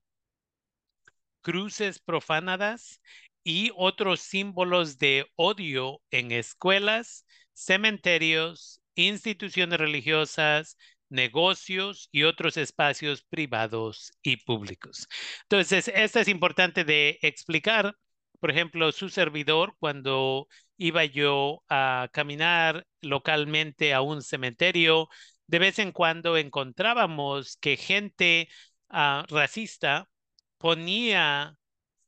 cruces 1.41 1.99
profanadas 1.99 3.01
y 3.43 3.71
otros 3.75 4.21
símbolos 4.21 4.97
de 4.99 5.25
odio 5.35 6.01
en 6.11 6.31
escuelas, 6.31 7.25
cementerios, 7.53 8.81
instituciones 8.95 9.79
religiosas, 9.79 10.77
negocios 11.09 12.09
y 12.11 12.23
otros 12.23 12.57
espacios 12.57 13.23
privados 13.23 14.11
y 14.21 14.37
públicos. 14.37 15.07
Entonces, 15.43 15.87
esto 15.89 16.19
es 16.19 16.27
importante 16.27 16.83
de 16.83 17.19
explicar. 17.21 17.95
Por 18.39 18.51
ejemplo, 18.51 18.91
su 18.91 19.09
servidor, 19.09 19.75
cuando 19.79 20.47
iba 20.77 21.05
yo 21.05 21.63
a 21.69 22.09
caminar 22.13 22.87
localmente 23.01 23.93
a 23.93 24.01
un 24.01 24.21
cementerio, 24.21 25.09
de 25.51 25.59
vez 25.59 25.79
en 25.79 25.91
cuando 25.91 26.37
encontrábamos 26.37 27.57
que 27.57 27.75
gente 27.75 28.47
uh, 28.89 29.23
racista 29.27 30.09
ponía 30.57 31.57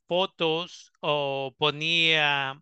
fotos 0.07 0.93
o 1.01 1.53
ponía 1.57 2.61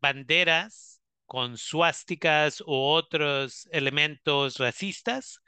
banderas 0.00 1.00
con 1.24 1.56
suásticas 1.56 2.60
u 2.60 2.74
otros 2.74 3.66
elementos 3.72 4.58
racistas 4.58 5.40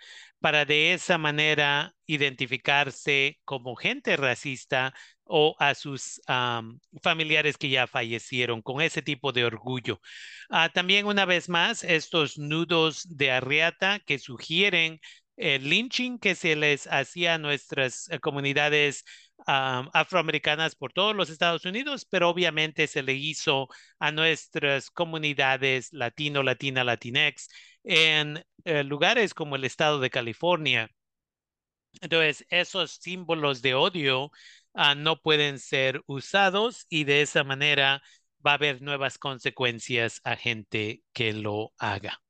para 0.43 0.65
de 0.67 0.93
esa 0.93 1.19
manera 1.19 1.95
identificarse 2.07 3.39
como 3.45 3.77
gente 3.77 4.17
racista 4.17 4.93
o 5.25 5.57
a 5.59 5.75
sus 5.75 6.21
familiares 7.03 7.57
que 7.57 7.71
ya 7.71 7.87
fallecieron 7.87 8.61
con 8.61 8.83
ese 8.83 9.01
tipo 9.03 9.33
de 9.33 9.45
orgullo. 9.47 10.01
Ah, 10.51 10.69
también 10.69 11.07
una 11.07 11.25
vez 11.25 11.49
más, 11.49 11.85
estos 11.85 12.39
nudos 12.39 13.05
de 13.09 13.31
arriata 13.31 14.01
que 14.01 14.19
sugieren 14.19 15.01
el 15.37 15.69
lynching 15.69 16.19
que 16.19 16.35
se 16.35 16.57
les 16.57 16.87
hacía 16.87 17.35
a 17.35 17.39
nuestras 17.39 18.09
eh, 18.11 18.19
comunidades 18.21 19.05
afroamericanas 19.45 20.77
por 20.77 20.93
todos 20.93 21.17
los 21.17 21.29
Estados 21.29 21.65
Unidos, 21.65 22.07
pero 22.09 22.29
obviamente 22.29 22.87
se 22.87 23.03
le 23.03 23.15
hizo 23.15 23.69
a 23.99 24.13
nuestras 24.13 24.89
comunidades 24.91 25.93
latino, 25.93 26.45
latina, 26.45 26.85
latinex 26.85 27.49
en 27.85 28.45
eh, 28.65 28.85
lugares 28.85 29.35
como 29.35 29.57
el 29.57 29.65
estado 29.65 30.01
de 30.01 30.11
California. 30.11 30.91
Entonces, 32.01 32.47
esos 32.51 32.93
símbolos 32.93 33.63
de 33.63 33.75
odio 33.75 34.31
ah, 34.75 34.95
no 34.95 35.21
pueden 35.21 35.59
ser 35.59 36.03
usados 36.07 36.87
y 36.89 37.05
de 37.05 37.23
esa 37.23 37.45
manera 37.45 38.03
va 38.45 38.53
a 38.53 38.55
haber 38.55 38.83
nuevas 38.83 39.19
consecuencias 39.19 40.21
a 40.25 40.37
gente 40.37 41.03
que 41.13 41.33
lo 41.33 41.73
haga. 41.79 42.21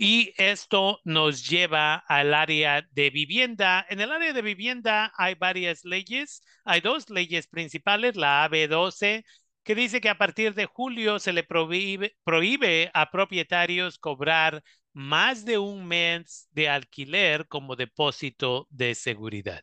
Y 0.00 0.32
esto 0.36 1.00
nos 1.04 1.48
lleva 1.48 1.96
al 1.96 2.32
área 2.32 2.86
de 2.92 3.10
vivienda. 3.10 3.84
En 3.90 4.00
el 4.00 4.12
área 4.12 4.32
de 4.32 4.42
vivienda 4.42 5.12
hay 5.16 5.34
varias 5.34 5.84
leyes. 5.84 6.40
Hay 6.64 6.80
dos 6.80 7.10
leyes 7.10 7.48
principales, 7.48 8.14
la 8.14 8.48
AB12, 8.48 9.24
que 9.68 9.74
dice 9.74 10.00
que 10.00 10.08
a 10.08 10.16
partir 10.16 10.54
de 10.54 10.64
julio 10.64 11.18
se 11.18 11.34
le 11.34 11.44
prohíbe, 11.44 12.16
prohíbe 12.24 12.90
a 12.94 13.10
propietarios 13.10 13.98
cobrar 13.98 14.64
más 14.94 15.44
de 15.44 15.58
un 15.58 15.86
mes 15.86 16.48
de 16.52 16.70
alquiler 16.70 17.46
como 17.48 17.76
depósito 17.76 18.66
de 18.70 18.94
seguridad. 18.94 19.62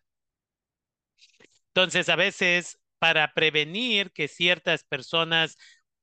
Entonces, 1.70 2.08
a 2.10 2.16
veces, 2.16 2.78
para 3.00 3.34
prevenir 3.34 4.12
que 4.12 4.28
ciertas 4.28 4.84
personas 4.84 5.58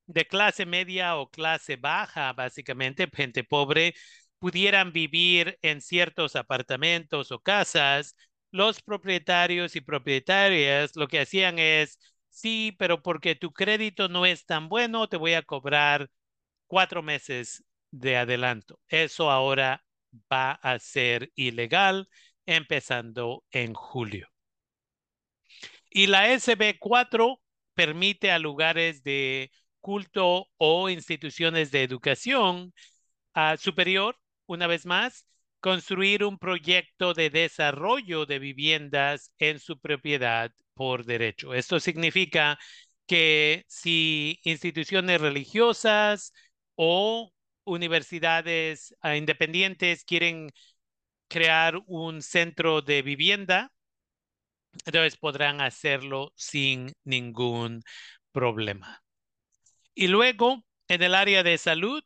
de 0.07 0.27
clase 0.27 0.67
media 0.67 1.15
o 1.15 1.31
clase 1.31 1.77
baja, 1.77 2.33
básicamente, 2.33 3.09
gente 3.15 3.45
pobre, 3.45 3.95
pudieran 4.41 4.93
vivir 4.93 5.61
en 5.63 5.81
ciertos 5.81 6.35
apartamentos 6.35 7.31
o 7.31 7.39
casas, 7.39 8.17
los 8.51 8.83
propietarios 8.83 9.77
y 9.77 9.81
propietarias 9.81 10.97
lo 10.97 11.07
que 11.07 11.21
hacían 11.21 11.61
es, 11.61 12.01
sí, 12.33 12.75
pero 12.79 13.03
porque 13.03 13.35
tu 13.37 13.53
crédito 13.53 14.09
no 14.09 14.27
es 14.27 14.45
tan 14.47 14.69
bueno, 14.69 15.09
te 15.09 15.17
voy 15.17 15.35
a 15.35 15.43
cobrar 15.43 16.11
cuatro 16.67 17.03
meses 17.03 17.65
de 17.91 18.17
adelanto. 18.17 18.81
Eso 18.89 19.31
ahora 19.31 19.85
va 20.33 20.53
a 20.53 20.79
ser 20.79 21.33
ilegal 21.37 22.09
empezando 22.47 23.45
en 23.53 23.75
julio. 23.75 24.29
Y 25.91 26.07
la 26.07 26.33
SB4 26.33 27.41
permite 27.75 28.31
a 28.31 28.39
lugares 28.39 29.03
de 29.03 29.51
culto 29.81 30.49
o 30.57 30.89
instituciones 30.89 31.71
de 31.71 31.83
educación 31.83 32.73
superior 33.59 34.19
una 34.47 34.67
vez 34.67 34.87
más, 34.87 35.27
construir 35.63 36.25
un 36.25 36.39
proyecto 36.39 37.15
de 37.15 37.31
desarrollo 37.31 38.27
de 38.27 38.39
viviendas 38.41 39.33
en 39.39 39.61
su 39.61 39.81
propiedad 39.81 40.53
por 40.75 41.05
derecho. 41.07 41.55
Esto 41.55 41.81
significa 41.81 42.59
que 43.07 43.65
si 43.69 44.41
instituciones 44.45 45.21
religiosas 45.21 46.33
o 46.75 47.33
universidades 47.65 48.95
ah, 49.03 49.17
independientes 49.17 50.05
quieren 50.05 50.51
crear 51.29 51.81
un 51.87 52.23
centro 52.23 52.83
de 52.83 53.03
vivienda, 53.03 53.73
entonces 54.85 55.17
podrán 55.17 55.61
hacerlo 55.61 56.33
sin 56.35 56.93
ningún 57.05 57.83
problema. 58.33 59.03
Y 59.95 60.09
luego, 60.09 60.65
en 60.89 61.03
el 61.03 61.15
área 61.15 61.43
de 61.45 61.57
salud, 61.59 62.03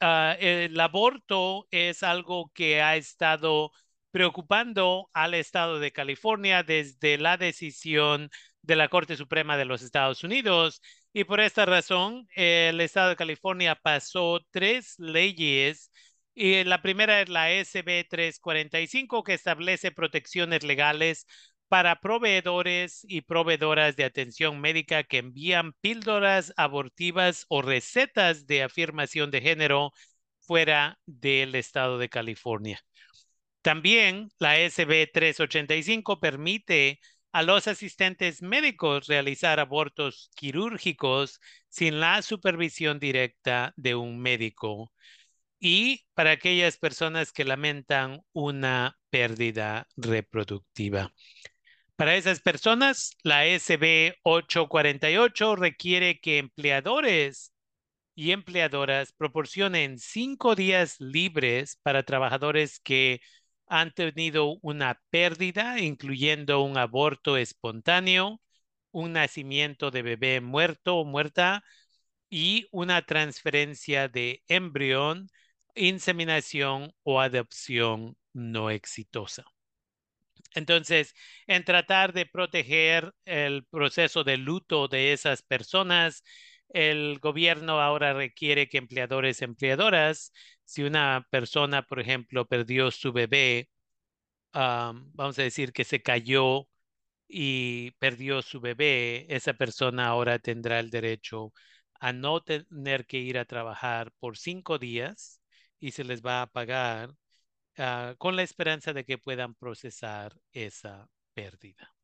uh, 0.00 0.36
el 0.40 0.78
aborto 0.80 1.66
es 1.70 2.02
algo 2.02 2.50
que 2.54 2.82
ha 2.82 2.96
estado 2.96 3.72
preocupando 4.10 5.10
al 5.12 5.34
estado 5.34 5.78
de 5.78 5.92
California 5.92 6.62
desde 6.62 7.18
la 7.18 7.36
decisión 7.36 8.30
de 8.62 8.76
la 8.76 8.88
Corte 8.88 9.16
Suprema 9.16 9.56
de 9.56 9.64
los 9.64 9.82
Estados 9.82 10.24
Unidos. 10.24 10.80
Y 11.12 11.24
por 11.24 11.40
esta 11.40 11.66
razón, 11.66 12.28
el 12.34 12.80
estado 12.80 13.10
de 13.10 13.16
California 13.16 13.74
pasó 13.76 14.40
tres 14.50 14.94
leyes. 14.98 15.90
Y 16.34 16.64
la 16.64 16.82
primera 16.82 17.20
es 17.20 17.28
la 17.28 17.50
SB 17.52 18.04
345, 18.08 19.24
que 19.24 19.34
establece 19.34 19.90
protecciones 19.90 20.62
legales 20.62 21.26
para 21.68 22.00
proveedores 22.00 23.04
y 23.08 23.22
proveedoras 23.22 23.96
de 23.96 24.04
atención 24.04 24.60
médica 24.60 25.04
que 25.04 25.18
envían 25.18 25.72
píldoras 25.80 26.52
abortivas 26.56 27.44
o 27.48 27.62
recetas 27.62 28.46
de 28.46 28.62
afirmación 28.62 29.30
de 29.30 29.40
género 29.42 29.92
fuera 30.40 30.98
del 31.06 31.54
estado 31.54 31.98
de 31.98 32.08
California. 32.08 32.80
También 33.62 34.30
la 34.38 34.58
SB 34.58 35.10
385 35.12 36.20
permite 36.20 37.00
a 37.32 37.42
los 37.42 37.68
asistentes 37.68 38.42
médicos 38.42 39.06
realizar 39.06 39.60
abortos 39.60 40.30
quirúrgicos 40.34 41.40
sin 41.68 42.00
la 42.00 42.22
supervisión 42.22 42.98
directa 42.98 43.74
de 43.76 43.94
un 43.94 44.18
médico 44.20 44.92
y 45.60 46.06
para 46.14 46.32
aquellas 46.32 46.78
personas 46.78 47.32
que 47.32 47.44
lamentan 47.44 48.22
una 48.32 48.98
pérdida 49.10 49.88
reproductiva. 49.96 51.12
Para 51.98 52.14
esas 52.14 52.38
personas, 52.40 53.16
la 53.24 53.46
SB 53.46 54.14
848 54.22 55.56
requiere 55.56 56.20
que 56.20 56.38
empleadores 56.38 57.52
y 58.14 58.32
empleadoras 58.32 59.12
proporcionen 59.12 59.98
cinco 59.98 60.54
días 60.54 61.00
libres 61.00 61.80
para 61.82 62.04
trabajadores 62.04 62.78
que 62.80 63.20
han 63.66 63.92
tenido 63.92 64.58
una 64.62 65.00
pérdida, 65.10 65.80
incluyendo 65.80 66.62
un 66.62 66.78
aborto 66.78 67.36
espontáneo, 67.36 68.40
un 68.92 69.14
nacimiento 69.14 69.90
de 69.90 70.02
bebé 70.02 70.40
muerto 70.40 70.98
o 70.98 71.04
muerta 71.04 71.64
y 72.30 72.68
una 72.72 73.02
transferencia 73.02 74.08
de 74.08 74.44
embrión, 74.48 75.30
inseminación 75.74 76.94
o 77.02 77.20
adopción 77.20 78.16
no 78.32 78.70
exitosa. 78.70 79.44
Entonces, 80.54 81.14
en 81.46 81.64
tratar 81.64 82.12
de 82.12 82.26
proteger 82.26 83.12
el 83.24 83.64
proceso 83.66 84.24
de 84.24 84.36
luto 84.38 84.88
de 84.88 85.12
esas 85.12 85.42
personas, 85.42 86.24
el 86.70 87.18
gobierno 87.20 87.80
ahora 87.80 88.12
requiere 88.14 88.68
que 88.68 88.78
empleadores 88.78 89.40
y 89.40 89.44
empleadoras, 89.44 90.32
si 90.64 90.82
una 90.82 91.26
persona, 91.30 91.82
por 91.82 92.00
ejemplo, 92.00 92.46
perdió 92.46 92.90
su 92.90 93.12
bebé, 93.12 93.68
vamos 94.52 95.38
a 95.38 95.42
decir 95.42 95.72
que 95.72 95.84
se 95.84 96.02
cayó 96.02 96.68
y 97.28 97.92
perdió 97.92 98.42
su 98.42 98.60
bebé, 98.60 99.26
esa 99.34 99.54
persona 99.54 100.08
ahora 100.08 100.38
tendrá 100.38 100.80
el 100.80 100.90
derecho 100.90 101.52
a 102.00 102.12
no 102.12 102.42
tener 102.42 103.06
que 103.06 103.18
ir 103.18 103.38
a 103.38 103.44
trabajar 103.46 104.12
por 104.20 104.38
cinco 104.38 104.78
días 104.78 105.40
y 105.80 105.92
se 105.92 106.04
les 106.04 106.22
va 106.22 106.42
a 106.42 106.46
pagar 106.48 107.10
Ah, 107.78 108.14
con 108.18 108.34
la 108.36 108.42
esperanza 108.42 108.92
de 108.92 109.04
que 109.04 109.18
puedan 109.18 109.54
procesar 109.54 110.34
esa 110.52 111.08
pérdida. 111.34 111.94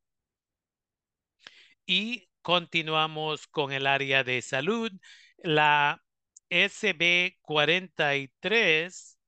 Y 1.85 2.29
continuamos 2.41 3.47
con 3.47 3.71
el 3.71 3.87
área 3.87 4.23
de 4.23 4.41
salud. 4.41 4.91
La 5.37 6.01
SB 6.49 7.37
43 7.41 9.19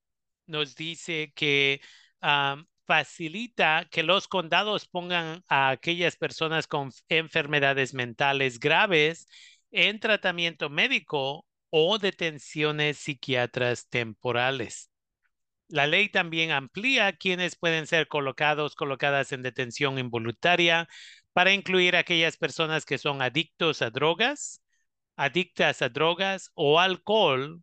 nos 0.46 0.74
dice 0.76 1.32
que 1.34 1.80
ah, 2.22 2.64
facilita 2.86 3.86
que 3.90 4.02
los 4.02 4.28
condados 4.28 4.88
pongan 4.88 5.44
a 5.48 5.70
aquellas 5.70 6.16
personas 6.16 6.66
con 6.66 6.90
enfermedades 7.08 7.94
mentales 7.94 8.58
graves 8.60 9.26
en 9.70 10.00
tratamiento 10.00 10.70
médico 10.70 11.46
o 11.70 11.98
detenciones 11.98 12.98
psiquiatras 12.98 13.88
temporales. 13.90 14.87
La 15.68 15.86
ley 15.86 16.08
también 16.08 16.50
amplía 16.50 17.12
quienes 17.12 17.56
pueden 17.56 17.86
ser 17.86 18.08
colocados, 18.08 18.74
colocadas 18.74 19.32
en 19.32 19.42
detención 19.42 19.98
involuntaria 19.98 20.88
para 21.32 21.52
incluir 21.52 21.94
aquellas 21.96 22.36
personas 22.38 22.84
que 22.86 22.98
son 22.98 23.20
adictos 23.22 23.82
a 23.82 23.90
drogas, 23.90 24.62
adictas 25.16 25.82
a 25.82 25.90
drogas 25.90 26.50
o 26.54 26.80
alcohol 26.80 27.62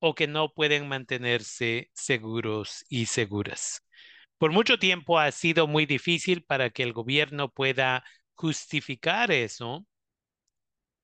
o 0.00 0.14
que 0.14 0.26
no 0.26 0.52
pueden 0.52 0.88
mantenerse 0.88 1.90
seguros 1.94 2.84
y 2.88 3.06
seguras. 3.06 3.84
Por 4.38 4.52
mucho 4.52 4.78
tiempo 4.78 5.18
ha 5.18 5.30
sido 5.32 5.66
muy 5.66 5.86
difícil 5.86 6.42
para 6.42 6.70
que 6.70 6.82
el 6.82 6.92
gobierno 6.92 7.50
pueda 7.50 8.04
justificar 8.34 9.30
eso 9.30 9.86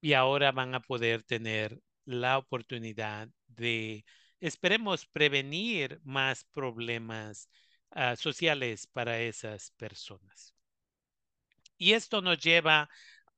y 0.00 0.12
ahora 0.14 0.52
van 0.52 0.74
a 0.74 0.80
poder 0.80 1.22
tener 1.22 1.78
la 2.04 2.38
oportunidad 2.38 3.28
de 3.48 4.04
esperemos 4.40 5.06
prevenir 5.06 6.00
más 6.04 6.44
problemas 6.44 7.48
ah, 7.90 8.16
sociales 8.16 8.86
para 8.86 9.20
esas 9.20 9.70
personas. 9.72 10.54
Y 11.78 11.92
esto 11.92 12.22
nos 12.22 12.38
lleva 12.38 12.88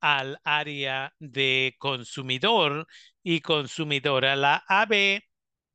al 0.00 0.40
área 0.44 1.14
de 1.18 1.74
consumidor 1.78 2.86
y 3.22 3.40
consumidora. 3.40 4.36
La 4.36 4.64
AB 4.68 5.22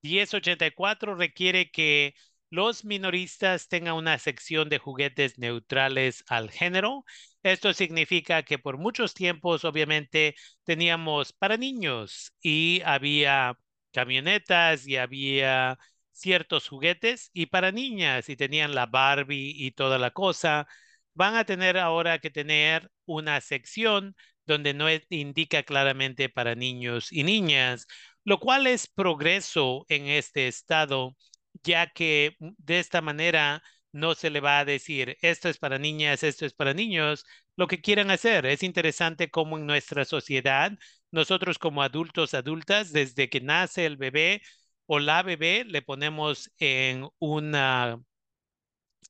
1084 0.02 1.16
requiere 1.16 1.72
que 1.72 2.16
los 2.50 2.86
minoristas 2.86 3.68
tengan 3.68 3.96
una 3.96 4.20
sección 4.20 4.70
de 4.70 4.78
juguetes 4.78 5.40
neutrales 5.40 6.24
al 6.28 6.52
género. 6.52 7.04
Esto 7.42 7.74
significa 7.74 8.44
que 8.44 8.60
por 8.60 8.78
muchos 8.78 9.14
tiempos, 9.14 9.66
obviamente, 9.66 10.36
teníamos 10.64 11.34
para 11.34 11.58
niños 11.58 12.34
y 12.42 12.82
había 12.86 13.58
camionetas 13.94 14.88
y 14.88 14.98
había 14.98 15.80
ciertos 16.12 16.68
juguetes 16.68 17.30
y 17.34 17.48
para 17.48 17.72
niñas 17.72 18.30
y 18.30 18.36
tenían 18.36 18.76
la 18.76 18.86
Barbie 18.88 19.54
y 19.58 19.72
toda 19.72 19.98
la 20.00 20.12
cosa, 20.12 20.68
van 21.14 21.36
a 21.36 21.46
tener 21.46 21.78
ahora 21.78 22.20
que 22.20 22.30
tener 22.30 22.92
una 23.06 23.42
sección 23.42 24.16
donde 24.46 24.74
no 24.74 24.88
indica 25.10 25.64
claramente 25.64 26.30
para 26.30 26.56
niños 26.56 27.12
y 27.12 27.24
niñas, 27.24 27.88
lo 28.26 28.40
cual 28.40 28.68
es 28.68 28.88
progreso 28.88 29.86
en 29.90 30.08
este 30.08 30.48
estado, 30.48 31.16
ya 31.64 31.88
que 31.92 32.36
de 32.40 32.80
esta 32.80 33.02
manera 33.02 33.64
no 33.92 34.16
se 34.16 34.30
le 34.30 34.40
va 34.42 34.60
a 34.60 34.66
decir 34.66 35.18
esto 35.22 35.50
es 35.50 35.58
para 35.60 35.78
niñas, 35.78 36.24
esto 36.24 36.46
es 36.46 36.54
para 36.54 36.74
niños, 36.74 37.26
lo 37.56 37.68
que 37.68 37.82
quieran 37.82 38.10
hacer. 38.12 38.46
Es 38.46 38.64
interesante 38.64 39.30
cómo 39.30 39.58
en 39.58 39.66
nuestra 39.68 40.04
sociedad 40.06 40.72
nosotros 41.14 41.60
como 41.60 41.84
adultos, 41.84 42.34
adultas, 42.34 42.92
desde 42.94 43.30
que 43.30 43.42
nace 43.42 43.86
el 43.86 43.98
bebé 43.98 44.42
o 44.88 45.00
la 45.00 45.24
bebé, 45.24 45.64
le 45.66 45.82
ponemos 45.82 46.52
en 46.60 47.08
una 47.20 48.00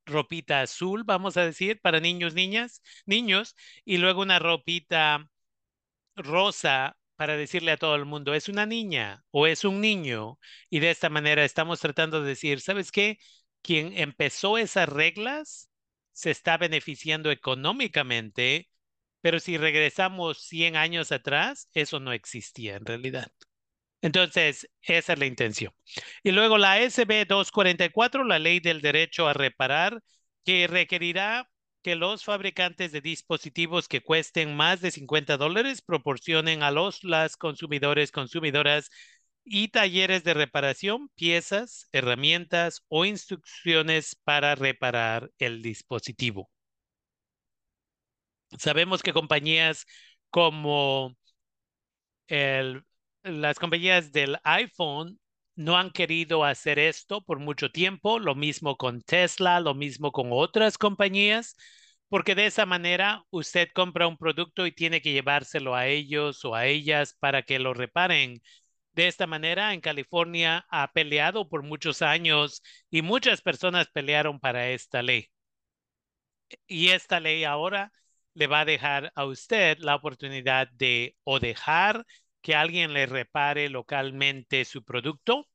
ropita 0.06 0.62
azul, 0.62 1.04
vamos 1.06 1.38
a 1.38 1.46
decir, 1.46 1.80
para 1.82 2.00
niños, 2.00 2.34
niñas, 2.34 2.82
niños, 3.06 3.56
y 3.86 3.98
luego 3.98 4.22
una 4.22 4.40
ropita 4.40 5.28
rosa 6.16 6.98
para 7.16 7.38
decirle 7.38 7.72
a 7.72 7.78
todo 7.78 7.96
el 7.96 8.06
mundo, 8.06 8.34
es 8.34 8.50
una 8.50 8.66
niña 8.66 9.24
o 9.32 9.48
es 9.48 9.64
un 9.66 9.82
niño. 9.82 10.40
Y 10.70 10.80
de 10.80 10.92
esta 10.92 11.10
manera 11.10 11.46
estamos 11.46 11.80
tratando 11.80 12.22
de 12.22 12.30
decir, 12.30 12.62
¿sabes 12.62 12.92
qué? 12.92 13.20
Quien 13.62 13.98
empezó 13.98 14.58
esas 14.58 14.90
reglas 14.90 15.70
se 16.14 16.32
está 16.32 16.58
beneficiando 16.58 17.32
económicamente 17.32 18.70
pero 19.24 19.40
si 19.40 19.58
regresamos 19.58 20.40
100 20.44 20.76
años 20.76 21.14
atrás, 21.14 21.70
eso 21.74 22.02
no 22.02 22.12
existía 22.12 22.76
en 22.76 22.86
realidad. 22.86 23.32
Entonces, 24.02 24.70
esa 24.82 25.14
es 25.14 25.20
la 25.20 25.26
intención. 25.26 25.74
Y 26.24 26.32
luego 26.32 26.58
la 26.58 26.82
SB 26.82 27.26
244, 27.26 28.26
la 28.26 28.40
ley 28.40 28.60
del 28.60 28.82
derecho 28.82 29.28
a 29.30 29.34
reparar, 29.34 30.04
que 30.44 30.68
requerirá 30.68 31.50
que 31.82 31.96
los 31.96 32.26
fabricantes 32.26 32.92
de 32.92 33.00
dispositivos 33.02 33.88
que 33.88 34.02
cuesten 34.02 34.58
más 34.58 34.82
de 34.82 34.92
50 34.92 35.38
dólares 35.38 35.82
proporcionen 35.82 36.64
a 36.64 36.72
los 36.72 37.04
las 37.06 37.38
consumidores, 37.38 38.12
consumidoras 38.12 38.90
y 39.46 39.70
talleres 39.70 40.26
de 40.26 40.34
reparación, 40.34 41.10
piezas, 41.16 41.88
herramientas 41.94 42.84
o 42.90 43.06
instrucciones 43.06 44.16
para 44.26 44.56
reparar 44.56 45.32
el 45.40 45.62
dispositivo. 45.62 46.50
Sabemos 48.58 49.02
que 49.04 49.14
compañías 49.14 49.86
como 50.30 51.16
las 53.24 53.60
compañías 53.60 54.12
del 54.12 54.38
iPhone 54.44 55.20
no 55.56 55.78
han 55.78 55.92
querido 55.92 56.44
hacer 56.44 56.80
esto 56.80 57.22
por 57.24 57.40
mucho 57.40 57.72
tiempo, 57.72 58.20
lo 58.20 58.36
mismo 58.36 58.76
con 58.78 59.02
Tesla, 59.02 59.60
lo 59.60 59.74
mismo 59.76 60.12
con 60.12 60.30
otras 60.32 60.78
compañías, 60.78 61.56
porque 62.10 62.36
de 62.36 62.48
esa 62.48 62.66
manera 62.66 63.24
usted 63.30 63.70
compra 63.74 64.08
un 64.08 64.18
producto 64.18 64.66
y 64.66 64.72
tiene 64.72 65.02
que 65.02 65.12
llevárselo 65.14 65.76
a 65.76 65.88
ellos 65.88 66.44
o 66.46 66.56
a 66.56 66.66
ellas 66.66 67.16
para 67.20 67.44
que 67.44 67.60
lo 67.60 67.74
reparen. 67.74 68.42
De 68.94 69.08
esta 69.08 69.28
manera, 69.28 69.74
en 69.74 69.82
California 69.82 70.66
ha 70.70 70.92
peleado 70.94 71.50
por 71.50 71.64
muchos 71.64 72.02
años 72.02 72.62
y 72.92 73.02
muchas 73.02 73.42
personas 73.42 73.90
pelearon 73.94 74.40
para 74.40 74.70
esta 74.70 75.02
ley. 75.04 75.30
Y 76.68 76.90
esta 76.90 77.20
ley 77.20 77.44
ahora 77.44 77.92
le 78.34 78.48
va 78.48 78.62
a 78.62 78.66
dejar 78.66 79.12
a 79.16 79.26
usted 79.26 79.78
la 79.80 79.96
oportunidad 79.96 80.68
de 80.70 81.16
o 81.24 81.40
dejar 81.40 82.06
que 82.42 82.56
alguien 82.56 82.94
le 82.94 83.06
repare 83.06 83.70
localmente 83.70 84.66
su 84.66 84.84
producto 84.84 85.48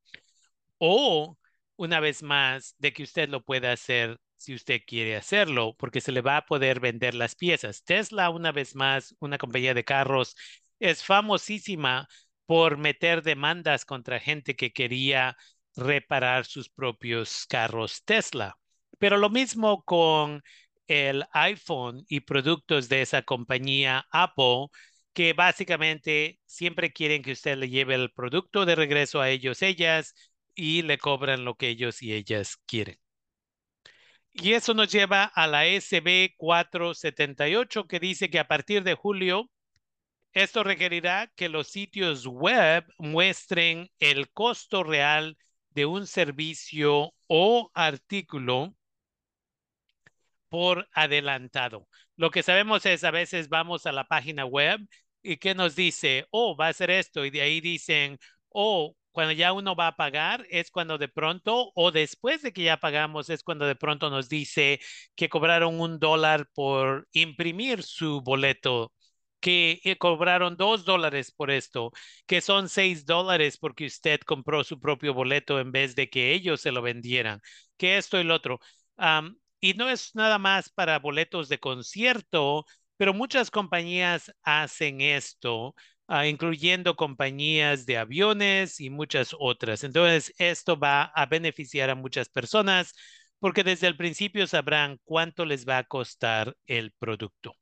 o 0.77 1.37
una 1.75 1.99
vez 1.99 2.23
más 2.23 2.75
de 2.79 2.93
que 2.93 3.03
usted 3.03 3.29
lo 3.29 3.43
pueda 3.43 3.71
hacer 3.71 4.19
si 4.37 4.53
usted 4.53 4.81
quiere 4.85 5.15
hacerlo, 5.17 5.75
porque 5.77 6.01
se 6.01 6.11
le 6.11 6.21
va 6.21 6.37
a 6.37 6.45
poder 6.45 6.79
vender 6.79 7.13
las 7.13 7.35
piezas. 7.35 7.83
Tesla, 7.83 8.29
una 8.29 8.51
vez 8.51 8.75
más, 8.75 9.15
una 9.19 9.37
compañía 9.37 9.73
de 9.73 9.83
carros, 9.83 10.35
es 10.79 11.03
famosísima 11.03 12.07
por 12.45 12.77
meter 12.77 13.21
demandas 13.21 13.85
contra 13.85 14.19
gente 14.19 14.55
que 14.55 14.71
quería 14.71 15.37
reparar 15.75 16.45
sus 16.45 16.69
propios 16.69 17.45
carros 17.47 18.03
Tesla. 18.05 18.57
Pero 18.97 19.17
lo 19.17 19.29
mismo 19.29 19.83
con 19.83 20.41
el 20.89 21.25
iPhone 21.33 22.03
y 22.09 22.21
productos 22.21 22.89
de 22.89 23.03
esa 23.03 23.21
compañía 23.21 24.07
Apple, 24.11 24.67
que 25.13 25.33
básicamente 25.33 26.39
siempre 26.45 26.91
quieren 26.91 27.21
que 27.23 27.33
usted 27.33 27.57
le 27.57 27.69
lleve 27.69 27.95
el 27.95 28.11
producto 28.11 28.65
de 28.65 28.75
regreso 28.75 29.21
a 29.21 29.29
ellos, 29.29 29.61
ellas, 29.61 30.15
y 30.55 30.81
le 30.81 30.97
cobran 30.97 31.45
lo 31.45 31.55
que 31.55 31.69
ellos 31.69 32.01
y 32.01 32.13
ellas 32.13 32.57
quieren. 32.65 32.97
Y 34.33 34.53
eso 34.53 34.73
nos 34.73 34.91
lleva 34.91 35.25
a 35.25 35.47
la 35.47 35.65
SB 35.67 36.33
478 36.37 37.87
que 37.87 37.99
dice 37.99 38.29
que 38.29 38.39
a 38.39 38.47
partir 38.47 38.83
de 38.83 38.95
julio, 38.95 39.51
esto 40.33 40.63
requerirá 40.63 41.31
que 41.35 41.49
los 41.49 41.67
sitios 41.67 42.25
web 42.25 42.85
muestren 42.97 43.91
el 43.99 44.31
costo 44.31 44.83
real 44.83 45.37
de 45.71 45.85
un 45.85 46.07
servicio 46.07 47.13
o 47.27 47.71
artículo 47.75 48.75
por 50.49 50.87
adelantado. 50.93 51.87
Lo 52.15 52.31
que 52.31 52.43
sabemos 52.43 52.85
es 52.85 53.03
a 53.03 53.11
veces 53.11 53.49
vamos 53.49 53.85
a 53.85 53.91
la 53.91 54.05
página 54.07 54.45
web 54.45 54.81
y 55.21 55.37
que 55.37 55.55
nos 55.55 55.75
dice, 55.75 56.25
oh, 56.31 56.55
va 56.55 56.67
a 56.69 56.73
ser 56.73 56.91
esto, 56.91 57.25
y 57.25 57.29
de 57.29 57.41
ahí 57.41 57.61
dicen, 57.61 58.17
oh, 58.49 58.95
cuando 59.11 59.33
ya 59.33 59.53
uno 59.53 59.75
va 59.75 59.87
a 59.87 59.95
pagar 59.95 60.45
es 60.49 60.71
cuando 60.71 60.97
de 60.97 61.07
pronto, 61.09 61.71
o 61.75 61.91
después 61.91 62.41
de 62.41 62.53
que 62.53 62.63
ya 62.63 62.77
pagamos, 62.77 63.29
es 63.29 63.43
cuando 63.43 63.65
de 63.65 63.75
pronto 63.75 64.09
nos 64.09 64.29
dice 64.29 64.79
que 65.15 65.29
cobraron 65.29 65.79
un 65.79 65.99
dólar 65.99 66.47
por 66.53 67.07
imprimir 67.11 67.83
su 67.83 68.21
boleto 68.21 68.93
que 69.39 69.79
eh, 69.83 69.97
cobraron 69.97 70.57
dos 70.57 70.83
dólares 70.85 71.31
por 71.31 71.49
esto, 71.51 71.91
que 72.27 72.41
son 72.41 72.67
seis 72.69 73.05
dólares 73.05 73.57
porque 73.57 73.85
usted 73.85 74.19
compró 74.21 74.63
su 74.63 74.79
propio 74.79 75.13
boleto 75.13 75.59
en 75.59 75.71
vez 75.71 75.95
de 75.95 76.09
que 76.09 76.33
ellos 76.33 76.61
se 76.61 76.71
lo 76.71 76.81
vendieran, 76.81 77.41
que 77.77 77.97
esto 77.97 78.19
y 78.19 78.23
lo 78.25 78.35
otro. 78.35 78.59
Y 79.61 79.73
no 79.73 79.89
es 79.89 80.15
nada 80.15 80.37
más 80.39 80.69
para 80.69 80.99
boletos 80.99 81.49
de 81.49 81.59
concierto, 81.59 82.65
pero 82.97 83.13
muchas 83.13 83.51
compañías 83.51 84.31
hacen 84.43 85.01
esto, 85.01 85.75
uh, 86.07 86.23
incluyendo 86.25 86.95
compañías 86.95 87.85
de 87.85 87.97
aviones 87.97 88.79
y 88.79 88.89
muchas 88.89 89.35
otras. 89.37 89.83
Entonces, 89.83 90.33
esto 90.37 90.77
va 90.79 91.03
a 91.03 91.25
beneficiar 91.25 91.89
a 91.89 91.95
muchas 91.95 92.29
personas 92.29 92.93
porque 93.39 93.63
desde 93.63 93.87
el 93.87 93.97
principio 93.97 94.47
sabrán 94.47 94.99
cuánto 95.05 95.45
les 95.45 95.67
va 95.67 95.77
a 95.79 95.83
costar 95.85 96.55
el 96.65 96.91
producto. 96.93 97.55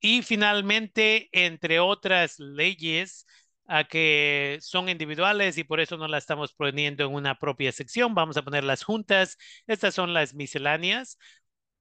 Y 0.00 0.22
finalmente, 0.22 1.28
entre 1.32 1.80
otras 1.80 2.38
leyes, 2.38 3.26
a 3.68 3.84
que 3.84 4.58
son 4.60 4.88
individuales 4.88 5.58
y 5.58 5.64
por 5.64 5.80
eso 5.80 5.96
no 5.96 6.08
las 6.08 6.24
estamos 6.24 6.52
poniendo 6.54 7.04
en 7.04 7.14
una 7.14 7.38
propia 7.38 7.70
sección. 7.72 8.14
Vamos 8.14 8.36
a 8.36 8.42
poner 8.42 8.64
las 8.64 8.82
juntas. 8.82 9.36
Estas 9.66 9.94
son 9.94 10.14
las 10.14 10.34
misceláneas 10.34 11.18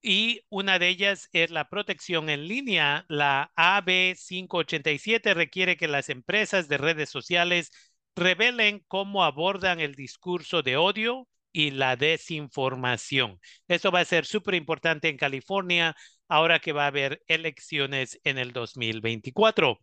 y 0.02 0.42
una 0.50 0.80
de 0.80 0.90
ellas 0.90 1.30
es 1.34 1.52
la 1.52 1.70
protección 1.70 2.30
en 2.30 2.48
línea. 2.48 3.06
La 3.10 3.52
AB 3.56 4.16
587 4.16 5.34
requiere 5.34 5.78
que 5.78 5.88
las 5.88 6.10
empresas 6.10 6.68
de 6.68 6.78
redes 6.78 7.10
sociales 7.10 7.72
revelen 8.16 8.84
cómo 8.88 9.24
abordan 9.24 9.80
el 9.80 9.96
discurso 9.96 10.62
de 10.64 10.78
odio 10.78 11.28
y 11.52 11.72
la 11.72 11.96
desinformación. 11.96 13.40
Esto 13.68 13.92
va 13.92 14.02
a 14.02 14.06
ser 14.06 14.26
súper 14.26 14.56
importante 14.56 15.10
en 15.10 15.18
California 15.18 15.96
ahora 16.28 16.60
que 16.60 16.74
va 16.74 16.84
a 16.86 16.88
haber 16.88 17.24
elecciones 17.28 18.20
en 18.24 18.38
el 18.38 18.54
2024. 18.54 19.80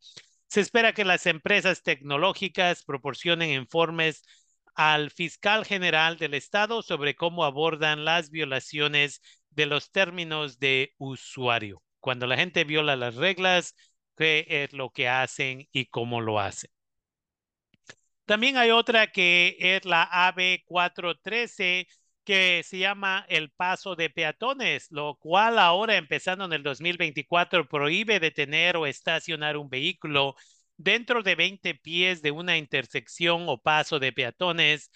Se 0.48 0.60
espera 0.60 0.92
que 0.92 1.04
las 1.04 1.26
empresas 1.26 1.82
tecnológicas 1.82 2.84
proporcionen 2.84 3.50
informes 3.50 4.22
al 4.74 5.10
fiscal 5.10 5.64
general 5.64 6.18
del 6.18 6.34
estado 6.34 6.82
sobre 6.82 7.14
cómo 7.14 7.44
abordan 7.44 8.04
las 8.04 8.30
violaciones 8.30 9.20
de 9.50 9.66
los 9.66 9.90
términos 9.90 10.58
de 10.58 10.94
usuario. 10.98 11.82
Cuando 12.00 12.26
la 12.26 12.36
gente 12.36 12.64
viola 12.64 12.96
las 12.96 13.14
reglas, 13.16 13.74
qué 14.16 14.46
es 14.48 14.72
lo 14.72 14.90
que 14.90 15.08
hacen 15.08 15.68
y 15.72 15.86
cómo 15.86 16.20
lo 16.20 16.38
hacen. 16.40 16.70
También 18.26 18.56
hay 18.56 18.70
otra 18.70 19.12
que 19.12 19.56
es 19.58 19.84
la 19.84 20.02
AB 20.10 20.64
413 20.64 21.86
que 22.24 22.62
se 22.64 22.78
llama 22.78 23.24
el 23.28 23.50
paso 23.50 23.96
de 23.96 24.10
peatones, 24.10 24.86
lo 24.90 25.16
cual 25.16 25.58
ahora 25.58 25.96
empezando 25.96 26.44
en 26.46 26.52
el 26.52 26.62
2024 26.62 27.68
prohíbe 27.68 28.20
detener 28.20 28.76
o 28.76 28.86
estacionar 28.86 29.56
un 29.56 29.68
vehículo 29.68 30.34
dentro 30.76 31.22
de 31.22 31.34
20 31.34 31.74
pies 31.74 32.22
de 32.22 32.30
una 32.30 32.56
intersección 32.56 33.44
o 33.48 33.58
paso 33.60 33.98
de 33.98 34.12
peatones. 34.12 34.90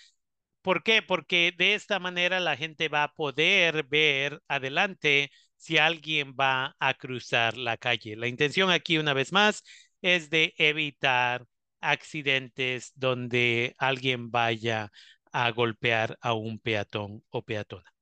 ¿Por 0.63 0.83
qué? 0.83 1.03
Porque 1.03 1.55
de 1.57 1.75
esta 1.75 1.99
manera 1.99 2.41
la 2.41 2.57
gente 2.57 2.89
va 2.89 3.05
a 3.05 3.13
poder 3.15 3.85
ver 3.85 4.43
adelante 4.49 5.31
si 5.57 5.79
alguien 5.79 6.35
va 6.39 6.77
a 6.79 6.95
cruzar 6.95 7.57
la 7.57 7.77
calle. 7.77 8.17
La 8.17 8.29
intención 8.29 8.71
aquí, 8.71 8.99
una 8.99 9.15
vez 9.15 9.33
más, 9.33 9.63
es 10.03 10.31
de 10.31 10.55
evitar 10.59 11.47
accidentes 11.81 12.93
donde 12.97 13.75
alguien 13.79 14.31
vaya 14.31 14.91
a 15.33 15.51
golpear 15.51 16.19
a 16.21 16.35
un 16.35 16.59
peatón 16.59 17.25
o 17.31 17.43
peatona. 17.43 17.93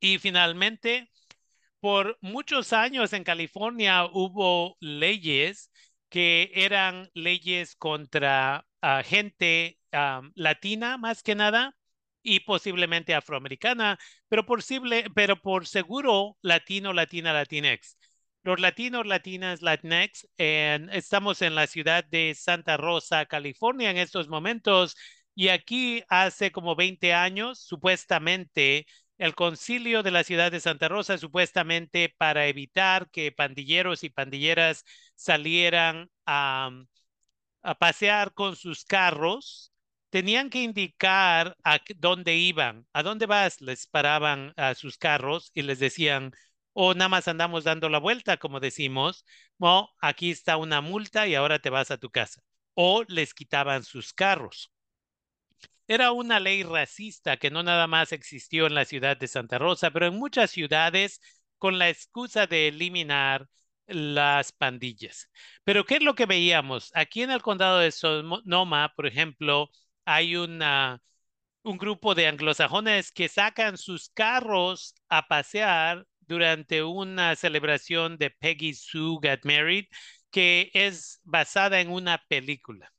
Y 0.00 0.18
finalmente, 0.18 1.10
por 1.80 2.18
muchos 2.20 2.72
años 2.72 3.12
en 3.12 3.24
California 3.24 4.04
hubo 4.06 4.76
leyes 4.80 5.70
que 6.08 6.50
eran 6.54 7.10
leyes 7.14 7.76
contra 7.76 8.66
ah, 8.82 9.02
gente 9.04 9.78
latina 10.34 10.98
más 10.98 11.22
que 11.22 11.34
nada 11.34 11.76
y 12.22 12.40
posiblemente 12.40 13.14
afroamericana, 13.14 13.98
pero, 14.28 14.44
posible, 14.46 15.06
pero 15.14 15.40
por 15.40 15.66
seguro 15.66 16.36
latino, 16.42 16.92
latina, 16.92 17.32
latinex. 17.32 17.96
Los 18.42 18.60
latinos, 18.60 19.06
latinas, 19.06 19.62
latinx, 19.62 20.26
estamos 20.36 21.42
en 21.42 21.54
la 21.54 21.66
ciudad 21.66 22.04
de 22.04 22.34
Santa 22.34 22.76
Rosa, 22.76 23.26
California 23.26 23.90
en 23.90 23.98
estos 23.98 24.28
momentos 24.28 24.96
y 25.34 25.48
aquí 25.48 26.02
hace 26.08 26.52
como 26.52 26.76
20 26.76 27.14
años, 27.14 27.58
supuestamente, 27.60 28.86
el 29.18 29.34
concilio 29.34 30.02
de 30.02 30.10
la 30.10 30.24
ciudad 30.24 30.50
de 30.52 30.60
Santa 30.60 30.88
Rosa, 30.88 31.18
supuestamente 31.18 32.14
para 32.18 32.46
evitar 32.46 33.10
que 33.10 33.32
pandilleros 33.32 34.04
y 34.04 34.10
pandilleras 34.10 34.84
salieran 35.14 36.10
a, 36.26 36.70
a 37.62 37.74
pasear 37.78 38.32
con 38.34 38.56
sus 38.56 38.84
carros, 38.84 39.72
tenían 40.10 40.50
que 40.50 40.62
indicar 40.62 41.56
a 41.64 41.80
dónde 41.96 42.36
iban. 42.36 42.86
¿A 42.92 43.02
dónde 43.02 43.26
vas? 43.26 43.60
Les 43.60 43.86
paraban 43.86 44.52
a 44.56 44.74
sus 44.74 44.98
carros 44.98 45.50
y 45.54 45.62
les 45.62 45.78
decían, 45.78 46.32
o 46.72 46.88
oh, 46.88 46.94
nada 46.94 47.08
más 47.08 47.28
andamos 47.28 47.64
dando 47.64 47.88
la 47.88 47.98
vuelta, 47.98 48.36
como 48.38 48.60
decimos, 48.60 49.24
o 49.58 49.90
aquí 50.00 50.30
está 50.30 50.56
una 50.56 50.80
multa 50.80 51.26
y 51.28 51.34
ahora 51.34 51.58
te 51.58 51.70
vas 51.70 51.90
a 51.90 51.98
tu 51.98 52.10
casa. 52.10 52.42
O 52.74 53.04
les 53.08 53.34
quitaban 53.34 53.84
sus 53.84 54.12
carros. 54.12 54.70
Era 55.90 56.12
una 56.12 56.38
ley 56.38 56.62
racista 56.62 57.36
que 57.36 57.50
no 57.50 57.64
nada 57.64 57.86
más 57.88 58.12
existió 58.12 58.66
en 58.66 58.74
la 58.74 58.84
ciudad 58.84 59.16
de 59.16 59.26
Santa 59.26 59.58
Rosa, 59.58 59.90
pero 59.90 60.06
en 60.06 60.14
muchas 60.16 60.52
ciudades 60.52 61.20
con 61.58 61.78
la 61.80 61.88
excusa 61.88 62.46
de 62.46 62.68
eliminar 62.68 63.48
las 63.88 64.52
pandillas. 64.52 65.28
Pero 65.64 65.84
¿qué 65.84 65.96
es 65.96 66.02
lo 66.02 66.14
que 66.14 66.26
veíamos? 66.26 66.92
Aquí 66.94 67.22
en 67.22 67.32
el 67.32 67.42
condado 67.42 67.78
de 67.80 67.90
Sonoma, 67.90 68.92
por 68.94 69.06
ejemplo, 69.06 69.70
hay 70.04 70.36
una, 70.36 71.02
un 71.64 71.78
grupo 71.78 72.14
de 72.14 72.28
anglosajones 72.28 73.12
que 73.12 73.28
sacan 73.28 73.76
sus 73.78 74.10
carros 74.10 74.94
a 75.08 75.28
pasear 75.28 76.06
durante 76.20 76.84
una 76.84 77.34
celebración 77.36 78.16
de 78.18 78.30
Peggy 78.30 78.74
Sue 78.74 79.18
Got 79.22 79.44
Married, 79.44 79.86
que 80.30 80.70
es 80.74 81.20
basada 81.24 81.80
en 81.80 81.90
una 81.90 82.18
película 82.28 82.92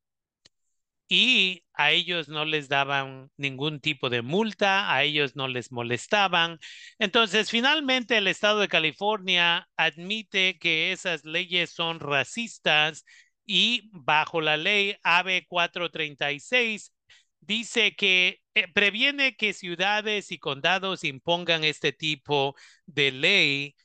y 1.13 1.65
a 1.73 1.91
ellos 1.91 2.29
no 2.29 2.45
les 2.45 2.69
daban 2.69 3.29
ningún 3.35 3.81
tipo 3.81 4.09
de 4.09 4.21
multa, 4.21 4.93
a 4.95 5.03
ellos 5.03 5.35
no 5.35 5.49
les 5.49 5.69
molestaban. 5.69 6.57
Entonces, 6.99 7.49
finalmente 7.49 8.15
el 8.15 8.27
estado 8.27 8.61
de 8.61 8.69
California 8.69 9.67
admite 9.75 10.57
que 10.57 10.93
esas 10.93 11.25
leyes 11.25 11.71
son 11.71 11.99
racistas 11.99 13.03
y 13.45 13.89
bajo 13.91 14.39
la 14.39 14.55
ley 14.55 14.95
AB 15.03 15.45
436 15.49 16.93
dice 17.41 17.93
que 17.97 18.39
eh, 18.53 18.69
previene 18.73 19.35
que 19.35 19.51
ciudades 19.51 20.31
y 20.31 20.39
condados 20.39 21.03
impongan 21.03 21.65
este 21.65 21.91
tipo 21.91 22.55
de 22.85 23.11
ley 23.11 23.75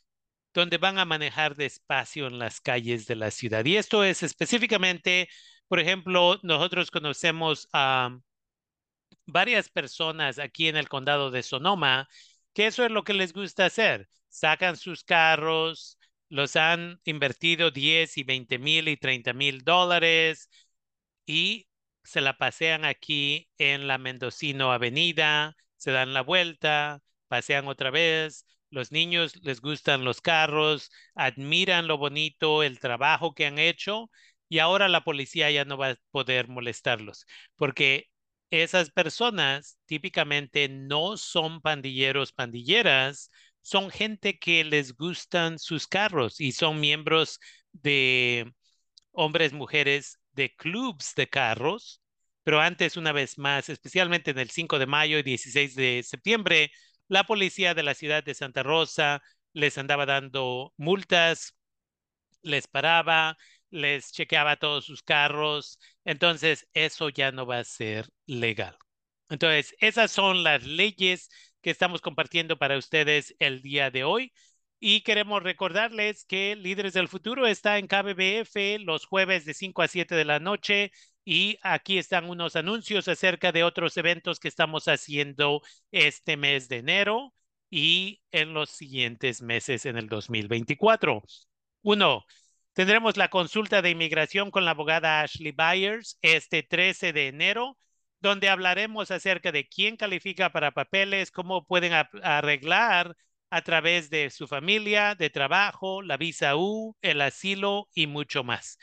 donde 0.54 0.78
van 0.78 0.98
a 1.00 1.04
manejar 1.04 1.56
despacio 1.56 2.28
en 2.28 2.38
las 2.38 2.60
calles 2.60 3.06
de 3.06 3.16
la 3.16 3.32
ciudad. 3.32 3.64
Y 3.64 3.76
esto 3.76 4.04
es 4.04 4.22
específicamente 4.22 5.28
por 5.68 5.80
ejemplo, 5.80 6.38
nosotros 6.42 6.90
conocemos 6.90 7.68
a 7.72 8.18
varias 9.26 9.68
personas 9.68 10.38
aquí 10.38 10.68
en 10.68 10.76
el 10.76 10.88
condado 10.88 11.30
de 11.30 11.42
Sonoma 11.42 12.08
que 12.54 12.66
eso 12.66 12.84
es 12.84 12.90
lo 12.90 13.04
que 13.04 13.12
les 13.14 13.32
gusta 13.32 13.66
hacer. 13.66 14.08
Sacan 14.28 14.76
sus 14.76 15.04
carros, 15.04 15.98
los 16.28 16.56
han 16.56 17.00
invertido 17.04 17.70
10 17.70 18.16
y 18.18 18.22
20 18.24 18.58
mil 18.58 18.88
y 18.88 18.96
30 18.96 19.32
mil 19.34 19.62
dólares 19.64 20.48
y 21.26 21.68
se 22.04 22.20
la 22.20 22.38
pasean 22.38 22.84
aquí 22.84 23.48
en 23.58 23.88
la 23.88 23.98
Mendocino 23.98 24.72
Avenida, 24.72 25.56
se 25.76 25.90
dan 25.92 26.14
la 26.14 26.22
vuelta, 26.22 27.02
pasean 27.28 27.68
otra 27.68 27.90
vez. 27.90 28.46
Los 28.70 28.92
niños 28.92 29.36
les 29.44 29.60
gustan 29.60 30.04
los 30.04 30.20
carros, 30.20 30.90
admiran 31.14 31.86
lo 31.88 31.98
bonito, 31.98 32.62
el 32.62 32.78
trabajo 32.80 33.34
que 33.34 33.46
han 33.46 33.58
hecho 33.58 34.10
y 34.48 34.58
ahora 34.60 34.88
la 34.88 35.02
policía 35.04 35.50
ya 35.50 35.64
no 35.64 35.76
va 35.78 35.90
a 35.90 35.96
poder 36.10 36.48
molestarlos 36.48 37.26
porque 37.56 38.08
esas 38.50 38.90
personas 38.90 39.78
típicamente 39.86 40.68
no 40.68 41.16
son 41.16 41.60
pandilleros, 41.60 42.32
pandilleras, 42.32 43.30
son 43.62 43.90
gente 43.90 44.38
que 44.38 44.64
les 44.64 44.94
gustan 44.96 45.58
sus 45.58 45.86
carros 45.88 46.40
y 46.40 46.52
son 46.52 46.80
miembros 46.80 47.40
de 47.72 48.52
hombres, 49.12 49.52
mujeres 49.52 50.20
de 50.32 50.54
clubs 50.54 51.14
de 51.16 51.28
carros. 51.28 52.00
Pero 52.44 52.60
antes, 52.60 52.96
una 52.96 53.12
vez 53.12 53.38
más, 53.38 53.68
especialmente 53.68 54.30
en 54.30 54.38
el 54.38 54.50
5 54.50 54.78
de 54.78 54.86
mayo 54.86 55.18
y 55.18 55.22
16 55.24 55.74
de 55.74 56.02
septiembre, 56.04 56.70
la 57.08 57.24
policía 57.24 57.74
de 57.74 57.82
la 57.82 57.94
ciudad 57.94 58.22
de 58.24 58.34
Santa 58.34 58.62
Rosa 58.62 59.22
les 59.52 59.78
andaba 59.78 60.06
dando 60.06 60.72
multas, 60.76 61.56
les 62.42 62.66
paraba, 62.68 63.36
les 63.70 64.12
chequeaba 64.12 64.56
todos 64.56 64.84
sus 64.84 65.02
carros, 65.02 65.78
entonces 66.04 66.68
eso 66.74 67.08
ya 67.08 67.32
no 67.32 67.46
va 67.46 67.58
a 67.58 67.64
ser 67.64 68.08
legal. 68.26 68.76
Entonces, 69.28 69.74
esas 69.80 70.10
son 70.12 70.42
las 70.42 70.64
leyes 70.64 71.28
que 71.60 71.70
estamos 71.70 72.00
compartiendo 72.00 72.58
para 72.58 72.78
ustedes 72.78 73.34
el 73.38 73.60
día 73.62 73.90
de 73.90 74.04
hoy. 74.04 74.32
Y 74.78 75.00
queremos 75.02 75.42
recordarles 75.42 76.24
que 76.24 76.54
Líderes 76.54 76.92
del 76.92 77.08
Futuro 77.08 77.46
está 77.46 77.78
en 77.78 77.86
KBBF 77.88 78.84
los 78.84 79.06
jueves 79.06 79.44
de 79.44 79.54
5 79.54 79.82
a 79.82 79.88
7 79.88 80.14
de 80.14 80.24
la 80.24 80.38
noche. 80.38 80.92
Y 81.24 81.58
aquí 81.62 81.98
están 81.98 82.28
unos 82.30 82.54
anuncios 82.56 83.08
acerca 83.08 83.50
de 83.52 83.64
otros 83.64 83.96
eventos 83.96 84.38
que 84.38 84.48
estamos 84.48 84.86
haciendo 84.86 85.60
este 85.90 86.36
mes 86.36 86.68
de 86.68 86.78
enero 86.78 87.34
y 87.70 88.22
en 88.30 88.54
los 88.54 88.70
siguientes 88.70 89.42
meses 89.42 89.86
en 89.86 89.96
el 89.96 90.08
2024. 90.08 91.22
Uno, 91.82 92.24
Tendremos 92.76 93.16
la 93.16 93.30
consulta 93.30 93.80
de 93.80 93.88
inmigración 93.88 94.50
con 94.50 94.66
la 94.66 94.72
abogada 94.72 95.22
Ashley 95.22 95.52
Byers 95.52 96.18
este 96.20 96.62
13 96.62 97.14
de 97.14 97.28
enero, 97.28 97.78
donde 98.20 98.50
hablaremos 98.50 99.10
acerca 99.10 99.50
de 99.50 99.66
quién 99.66 99.96
califica 99.96 100.52
para 100.52 100.72
papeles, 100.72 101.30
cómo 101.30 101.64
pueden 101.64 101.94
arreglar 102.22 103.16
a 103.48 103.62
través 103.62 104.10
de 104.10 104.28
su 104.28 104.46
familia, 104.46 105.14
de 105.14 105.30
trabajo, 105.30 106.02
la 106.02 106.18
visa 106.18 106.54
U, 106.56 106.94
el 107.00 107.22
asilo 107.22 107.88
y 107.94 108.08
mucho 108.08 108.44
más. 108.44 108.76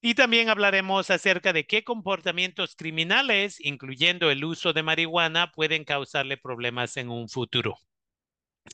Y 0.00 0.14
también 0.16 0.48
hablaremos 0.48 1.10
acerca 1.10 1.52
de 1.52 1.66
qué 1.66 1.84
comportamientos 1.84 2.74
criminales, 2.74 3.60
incluyendo 3.60 4.32
el 4.32 4.44
uso 4.44 4.72
de 4.72 4.82
marihuana, 4.82 5.52
pueden 5.52 5.84
causarle 5.84 6.38
problemas 6.38 6.96
en 6.96 7.08
un 7.08 7.28
futuro. 7.28 7.78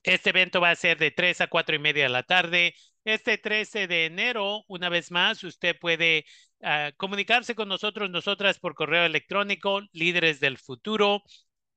Este 0.05 0.31
evento 0.31 0.59
va 0.63 0.71
a 0.71 0.77
ser 0.77 0.97
de 0.97 1.11
3 1.11 1.43
a 1.43 1.49
4 1.49 1.77
y 1.77 1.79
media 1.79 2.05
de 2.05 2.09
la 2.09 2.23
tarde. 2.23 2.75
Este 3.05 3.39
13 3.39 3.87
de 3.87 4.07
enero, 4.07 4.65
una 4.69 4.89
vez 4.91 5.11
más, 5.11 5.43
usted 5.43 5.79
puede 5.79 6.27
uh, 6.61 6.95
comunicarse 6.97 7.55
con 7.55 7.69
nosotros, 7.69 8.11
nosotras 8.11 8.59
por 8.59 8.75
correo 8.75 9.05
electrónico, 9.05 9.81
líderes 9.93 10.39
del 10.41 10.59
futuro, 10.59 11.23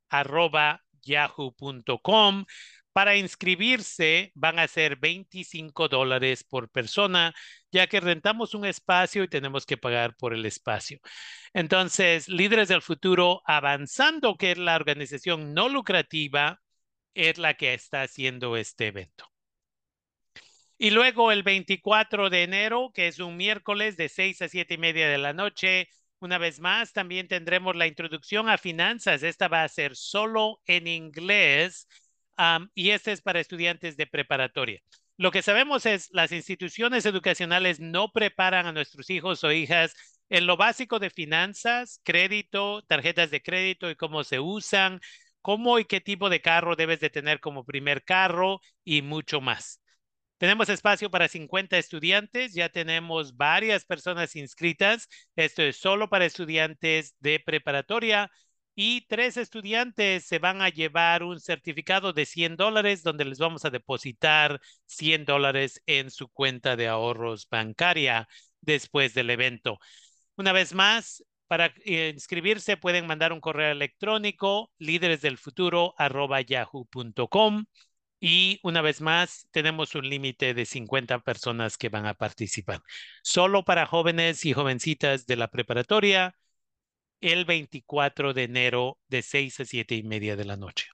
arroba 0.10 0.84
yahoo.com. 1.02 2.46
Para 2.92 3.16
inscribirse 3.16 4.32
van 4.36 4.60
a 4.60 4.68
ser 4.68 4.98
25 4.98 5.88
dólares 5.88 6.44
por 6.44 6.70
persona, 6.70 7.34
ya 7.72 7.88
que 7.88 8.00
rentamos 8.00 8.54
un 8.54 8.66
espacio 8.66 9.24
y 9.24 9.28
tenemos 9.28 9.66
que 9.66 9.78
pagar 9.78 10.16
por 10.16 10.34
el 10.34 10.46
espacio. 10.46 11.00
Entonces, 11.54 12.28
Líderes 12.30 12.68
del 12.68 12.84
Futuro, 12.84 13.42
avanzando, 13.46 14.38
que 14.38 14.52
es 14.52 14.58
la 14.60 14.76
organización 14.76 15.54
no 15.54 15.70
lucrativa 15.70 16.62
es 17.16 17.38
la 17.40 17.56
que 17.56 17.74
está 17.74 18.04
haciendo 18.04 18.58
este 18.58 18.88
evento. 18.88 19.33
Y 20.78 20.90
luego 20.90 21.32
el 21.32 21.44
24 21.44 22.30
de 22.30 22.44
enero, 22.44 22.92
que 22.94 23.08
es 23.08 23.20
un 23.20 23.38
miércoles 23.38 23.96
de 23.98 24.10
6 24.10 24.42
a 24.42 24.50
7 24.50 24.74
y 24.74 24.78
media 24.78 25.08
de 25.08 25.18
la 25.18 25.34
noche, 25.34 25.88
una 26.20 26.38
vez 26.38 26.60
más, 26.60 26.94
también 26.94 27.28
tendremos 27.28 27.76
la 27.76 27.88
introducción 27.88 28.50
a 28.50 28.58
finanzas. 28.58 29.24
Esta 29.24 29.48
va 29.48 29.64
a 29.64 29.70
ser 29.70 29.96
solo 29.96 30.62
en 30.66 30.88
inglés 30.88 31.88
y 32.74 32.90
este 32.90 33.12
es 33.12 33.22
para 33.22 33.40
estudiantes 33.40 33.98
de 33.98 34.08
preparatoria. 34.08 34.82
Lo 35.18 35.32
que 35.32 35.42
sabemos 35.44 35.86
es 35.86 36.10
las 36.12 36.32
instituciones 36.32 37.06
educacionales 37.06 37.80
no 37.80 38.12
preparan 38.12 38.66
a 38.66 38.72
nuestros 38.72 39.10
hijos 39.10 39.44
o 39.44 39.52
hijas 39.52 39.94
en 40.30 40.48
lo 40.48 40.58
básico 40.58 40.98
de 40.98 41.12
finanzas, 41.12 42.02
crédito, 42.04 42.82
tarjetas 42.88 43.30
de 43.30 43.44
crédito 43.44 43.90
y 43.92 43.96
cómo 43.96 44.24
se 44.24 44.40
usan, 44.40 45.00
cómo 45.42 45.78
y 45.78 45.86
qué 45.86 46.02
tipo 46.02 46.30
de 46.30 46.42
carro 46.42 46.76
debes 46.76 47.00
de 47.00 47.12
tener 47.12 47.40
como 47.40 47.66
primer 47.66 48.04
carro 48.04 48.60
y 48.84 49.04
mucho 49.04 49.42
más. 49.42 49.83
Tenemos 50.44 50.68
espacio 50.68 51.08
para 51.10 51.30
50 51.30 51.78
estudiantes, 51.78 52.54
ya 52.54 52.68
tenemos 52.68 53.38
varias 53.38 53.86
personas 53.86 54.36
inscritas. 54.36 55.08
Esto 55.38 55.62
es 55.62 55.78
solo 55.78 56.10
para 56.10 56.26
estudiantes 56.26 57.16
de 57.22 57.40
preparatoria 57.40 58.30
y 58.76 59.08
tres 59.08 59.38
estudiantes 59.38 60.26
se 60.26 60.40
van 60.40 60.62
a 60.62 60.68
llevar 60.68 61.24
un 61.24 61.40
certificado 61.40 62.12
de 62.12 62.26
100 62.26 62.58
dólares 62.58 63.04
donde 63.04 63.24
les 63.24 63.40
vamos 63.40 63.64
a 63.64 63.70
depositar 63.70 64.60
100 64.86 65.24
dólares 65.24 65.82
en 65.86 66.12
su 66.12 66.28
cuenta 66.28 66.76
de 66.76 66.90
ahorros 66.90 67.48
bancaria 67.50 68.28
después 68.60 69.14
del 69.14 69.30
evento. 69.30 69.80
Una 70.36 70.52
vez 70.52 70.74
más, 70.74 71.24
para 71.48 71.74
inscribirse 71.86 72.76
pueden 72.76 73.08
mandar 73.08 73.32
un 73.32 73.40
correo 73.40 73.72
electrónico 73.72 74.74
líderesdelfuturo@yahoo.com 74.78 77.66
y 78.26 78.62
una 78.64 78.82
vez 78.82 79.02
más 79.02 79.50
tenemos 79.52 79.96
un 79.96 80.10
límite 80.10 80.54
de 80.54 80.66
50 80.66 81.20
personas 81.20 81.78
que 81.78 81.90
van 81.90 82.06
a 82.06 82.14
participar. 82.14 82.82
Solo 83.22 83.66
para 83.66 83.86
jóvenes 83.86 84.46
y 84.46 84.54
jovencitas 84.54 85.26
de 85.26 85.36
la 85.36 85.50
preparatoria 85.50 86.34
el 87.20 87.44
24 87.44 88.34
de 88.34 88.44
enero 88.44 88.98
de 89.10 89.24
6 89.24 89.60
a 89.60 89.66
7 89.66 89.96
y 89.96 90.04
media 90.04 90.38
de 90.38 90.46
la 90.46 90.56
noche. 90.56 90.88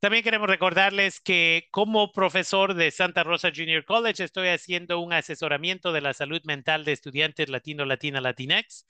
También 0.00 0.24
queremos 0.24 0.48
recordarles 0.48 1.20
que 1.20 1.68
como 1.70 2.12
profesor 2.12 2.72
de 2.72 2.90
Santa 2.90 3.22
Rosa 3.22 3.50
Junior 3.54 3.84
College 3.84 4.24
estoy 4.24 4.48
haciendo 4.48 5.00
un 5.00 5.12
asesoramiento 5.12 5.92
de 5.92 6.00
la 6.00 6.14
salud 6.14 6.40
mental 6.44 6.86
de 6.86 6.92
estudiantes 6.92 7.50
latino, 7.50 7.84
latina, 7.84 8.22
latinex. 8.22 8.86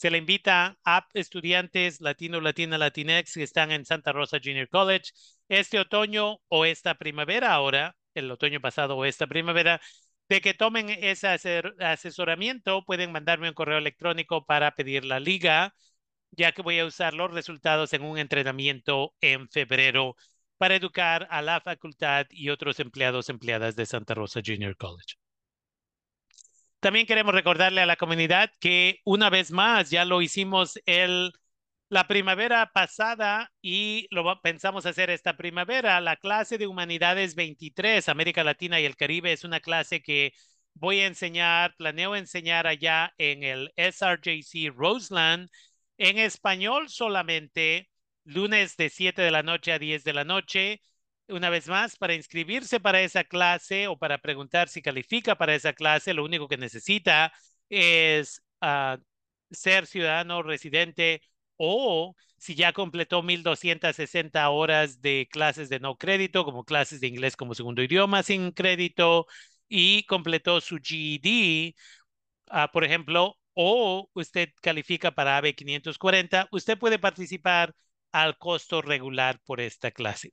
Se 0.00 0.10
le 0.10 0.16
invita 0.16 0.78
a 0.82 1.06
estudiantes 1.12 2.00
latino, 2.00 2.40
latina, 2.40 2.78
latinex 2.78 3.34
que 3.34 3.42
están 3.42 3.70
en 3.70 3.84
Santa 3.84 4.12
Rosa 4.12 4.38
Junior 4.42 4.66
College 4.70 5.12
este 5.50 5.78
otoño 5.78 6.38
o 6.48 6.64
esta 6.64 6.94
primavera 6.94 7.52
ahora, 7.52 7.94
el 8.14 8.30
otoño 8.30 8.62
pasado 8.62 8.96
o 8.96 9.04
esta 9.04 9.26
primavera, 9.26 9.78
de 10.30 10.40
que 10.40 10.54
tomen 10.54 10.88
ese 10.88 11.28
asesoramiento, 11.80 12.82
pueden 12.86 13.12
mandarme 13.12 13.50
un 13.50 13.54
correo 13.54 13.76
electrónico 13.76 14.46
para 14.46 14.74
pedir 14.74 15.04
la 15.04 15.20
liga, 15.20 15.74
ya 16.30 16.52
que 16.52 16.62
voy 16.62 16.78
a 16.78 16.86
usar 16.86 17.12
los 17.12 17.30
resultados 17.30 17.92
en 17.92 18.02
un 18.02 18.16
entrenamiento 18.16 19.14
en 19.20 19.50
febrero 19.50 20.16
para 20.56 20.76
educar 20.76 21.28
a 21.30 21.42
la 21.42 21.60
facultad 21.60 22.26
y 22.30 22.48
otros 22.48 22.80
empleados, 22.80 23.28
empleadas 23.28 23.76
de 23.76 23.84
Santa 23.84 24.14
Rosa 24.14 24.40
Junior 24.42 24.74
College. 24.78 25.19
También 26.80 27.06
queremos 27.06 27.34
recordarle 27.34 27.82
a 27.82 27.86
la 27.86 27.96
comunidad 27.96 28.50
que 28.58 29.00
una 29.04 29.28
vez 29.30 29.50
más 29.50 29.90
ya 29.90 30.04
lo 30.06 30.22
hicimos 30.22 30.80
el, 30.86 31.32
la 31.90 32.06
primavera 32.08 32.70
pasada 32.72 33.52
y 33.62 34.06
lo 34.10 34.40
pensamos 34.42 34.86
hacer 34.86 35.10
esta 35.10 35.36
primavera. 35.36 36.00
La 36.00 36.16
clase 36.16 36.56
de 36.58 36.66
Humanidades 36.66 37.34
23, 37.34 38.08
América 38.08 38.44
Latina 38.44 38.80
y 38.80 38.86
el 38.86 38.96
Caribe, 38.96 39.32
es 39.32 39.44
una 39.44 39.60
clase 39.60 40.02
que 40.02 40.32
voy 40.74 41.00
a 41.00 41.06
enseñar, 41.06 41.74
planeo 41.76 42.16
enseñar 42.16 42.66
allá 42.66 43.12
en 43.18 43.42
el 43.42 43.72
SRJC 43.76 44.72
Roseland 44.74 45.50
en 45.98 46.18
español 46.18 46.88
solamente, 46.88 47.90
lunes 48.24 48.76
de 48.78 48.88
7 48.88 49.20
de 49.22 49.30
la 49.30 49.42
noche 49.42 49.72
a 49.72 49.78
10 49.78 50.02
de 50.04 50.12
la 50.14 50.24
noche 50.24 50.80
una 51.30 51.50
vez 51.50 51.68
más, 51.68 51.96
para 51.96 52.14
inscribirse 52.14 52.80
para 52.80 53.02
esa 53.02 53.24
clase 53.24 53.88
o 53.88 53.96
para 53.98 54.18
preguntar 54.18 54.68
si 54.68 54.82
califica 54.82 55.36
para 55.36 55.54
esa 55.54 55.72
clase, 55.72 56.14
lo 56.14 56.24
único 56.24 56.48
que 56.48 56.56
necesita 56.56 57.32
es 57.68 58.42
ah, 58.60 58.98
ser 59.50 59.86
ciudadano 59.86 60.42
residente 60.42 61.22
o 61.56 62.14
si 62.38 62.54
ya 62.54 62.72
completó 62.72 63.22
1.260 63.22 64.48
horas 64.50 65.00
de 65.02 65.28
clases 65.30 65.68
de 65.68 65.80
no 65.80 65.96
crédito, 65.96 66.44
como 66.44 66.64
clases 66.64 67.00
de 67.00 67.08
inglés 67.08 67.36
como 67.36 67.54
segundo 67.54 67.82
idioma 67.82 68.22
sin 68.22 68.52
crédito, 68.52 69.26
y 69.68 70.04
completó 70.04 70.60
su 70.60 70.78
GED, 70.82 71.74
ah, 72.50 72.70
por 72.72 72.84
ejemplo, 72.84 73.38
o 73.54 74.10
usted 74.14 74.50
califica 74.62 75.12
para 75.12 75.36
AB 75.38 75.54
540, 75.54 76.48
usted 76.52 76.78
puede 76.78 76.98
participar 76.98 77.74
al 78.12 78.38
costo 78.38 78.82
regular 78.82 79.40
por 79.44 79.60
esta 79.60 79.90
clase. 79.90 80.32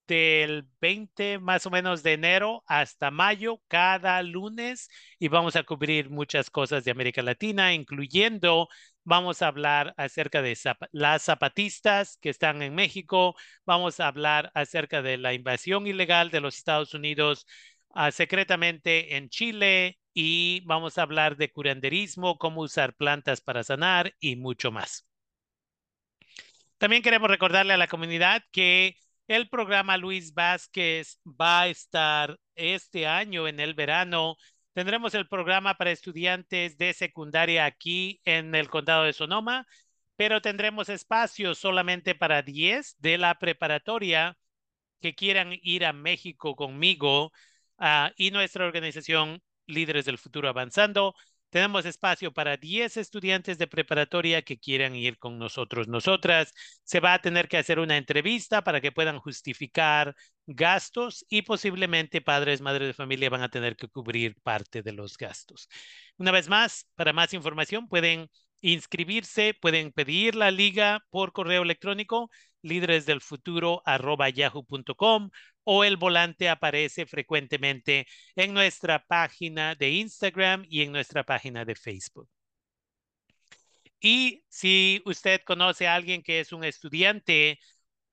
del 0.09 0.67
20 0.81 1.39
más 1.39 1.67
o 1.67 1.71
menos 1.71 2.03
de 2.03 2.15
enero 2.15 2.65
hasta 2.67 3.13
mayo, 3.13 3.61
cada 3.69 4.21
lunes, 4.25 4.89
y 5.21 5.29
vamos 5.29 5.55
a 5.55 5.63
cubrir 5.63 6.11
muchas 6.11 6.51
cosas 6.51 6.85
de 6.85 6.91
América 6.91 7.23
Latina, 7.23 7.73
incluyendo, 7.75 8.69
vamos 9.05 9.43
a 9.43 9.47
hablar 9.49 9.95
acerca 9.99 10.43
de 10.43 10.59
las 10.91 11.23
zapatistas 11.23 12.19
que 12.21 12.31
están 12.31 12.61
en 12.63 12.75
México, 12.75 13.37
vamos 13.65 14.01
a 14.01 14.09
hablar 14.09 14.51
acerca 14.55 15.01
de 15.01 15.17
la 15.17 15.33
invasión 15.33 15.87
ilegal 15.87 16.33
de 16.33 16.41
los 16.41 16.57
Estados 16.57 16.93
Unidos 16.95 17.47
Ah, 17.91 18.11
secretamente 18.13 19.17
en 19.17 19.29
Chile 19.29 19.99
y 20.15 20.61
vamos 20.67 20.99
a 20.99 21.03
hablar 21.03 21.37
de 21.37 21.51
curanderismo, 21.51 22.39
cómo 22.39 22.63
usar 22.63 22.95
plantas 22.95 23.41
para 23.41 23.65
sanar 23.65 24.15
y 24.21 24.37
mucho 24.37 24.71
más. 24.71 25.07
También 26.79 27.03
queremos 27.03 27.29
recordarle 27.29 27.73
a 27.73 27.77
la 27.77 27.89
comunidad 27.89 28.43
que 28.53 28.97
el 29.27 29.49
programa 29.49 29.97
Luis 29.97 30.33
Vázquez 30.33 31.21
va 31.25 31.63
a 31.63 31.69
estar 31.69 32.39
este 32.55 33.07
año 33.07 33.49
en 33.49 33.61
el 33.61 33.75
verano. 33.75 34.37
Tendremos 34.75 35.15
el 35.15 35.29
programa 35.29 35.75
para 35.75 35.91
estudiantes 35.91 36.79
de 36.79 36.93
secundaria 36.95 37.65
aquí 37.65 38.21
en 38.25 38.55
el 38.55 38.71
condado 38.71 39.05
de 39.05 39.13
Sonoma, 39.13 39.67
pero 40.17 40.41
tendremos 40.41 40.89
espacio 40.89 41.55
solamente 41.55 42.15
para 42.15 42.43
10 42.43 42.97
de 43.01 43.19
la 43.19 43.39
preparatoria 43.39 44.39
que 45.01 45.15
quieran 45.15 45.53
ir 45.63 45.85
a 45.85 45.93
México 45.93 46.57
conmigo 46.57 47.33
Ah, 47.79 48.13
y 48.17 48.31
nuestra 48.31 48.67
organización 48.67 49.41
Líderes 49.67 50.05
del 50.05 50.19
Futuro 50.19 50.49
Avanzando. 50.49 51.15
Tenemos 51.51 51.87
espacio 51.87 52.33
para 52.33 52.59
10 52.59 52.99
estudiantes 52.99 53.57
de 53.57 53.67
preparatoria 53.67 54.43
que 54.43 54.59
quieran 54.59 54.95
ir 54.95 55.17
con 55.19 55.39
nosotros, 55.39 55.89
nosotras. 55.89 56.53
Se 56.85 57.01
va 57.01 57.15
a 57.15 57.21
tener 57.21 57.49
que 57.49 57.57
hacer 57.57 57.79
una 57.79 57.97
entrevista 57.97 58.63
para 58.63 58.83
que 58.83 58.93
puedan 58.93 59.19
justificar 59.19 60.15
gastos 60.47 61.25
y 61.31 61.43
posiblemente 61.43 62.21
padres, 62.21 62.61
madres 62.61 62.89
de 62.89 62.95
familia 62.95 63.31
van 63.31 63.43
a 63.43 63.49
tener 63.49 63.77
que 63.77 63.89
cubrir 63.89 64.37
parte 64.43 64.83
de 64.83 64.93
los 64.93 65.17
gastos. 65.17 65.69
Una 66.19 66.33
vez 66.33 66.49
más, 66.49 66.87
para 66.97 67.15
más 67.15 67.33
información 67.33 67.89
pueden 67.89 68.29
inscribirse, 68.61 69.55
pueden 69.55 69.93
pedir 69.93 70.35
la 70.35 70.51
liga 70.51 71.05
por 71.11 71.33
correo 71.33 71.63
electrónico 71.63 72.29
líderesdelfuturo.yahoo.com 72.63 75.31
o 75.71 75.85
el 75.85 75.99
volante 75.99 76.49
aparece 76.49 77.05
frecuentemente 77.05 78.07
en 78.37 78.55
nuestra 78.55 79.05
página 79.05 79.75
de 79.75 79.91
Instagram 79.91 80.65
y 80.67 80.81
en 80.81 80.93
nuestra 80.93 81.25
página 81.25 81.67
de 81.67 81.75
Facebook. 81.75 82.27
Y 84.01 84.45
si 84.49 85.03
usted 85.05 85.43
conoce 85.45 85.87
a 85.87 85.95
alguien 85.95 86.23
que 86.23 86.41
es 86.41 86.53
un 86.55 86.65
estudiante 86.65 87.59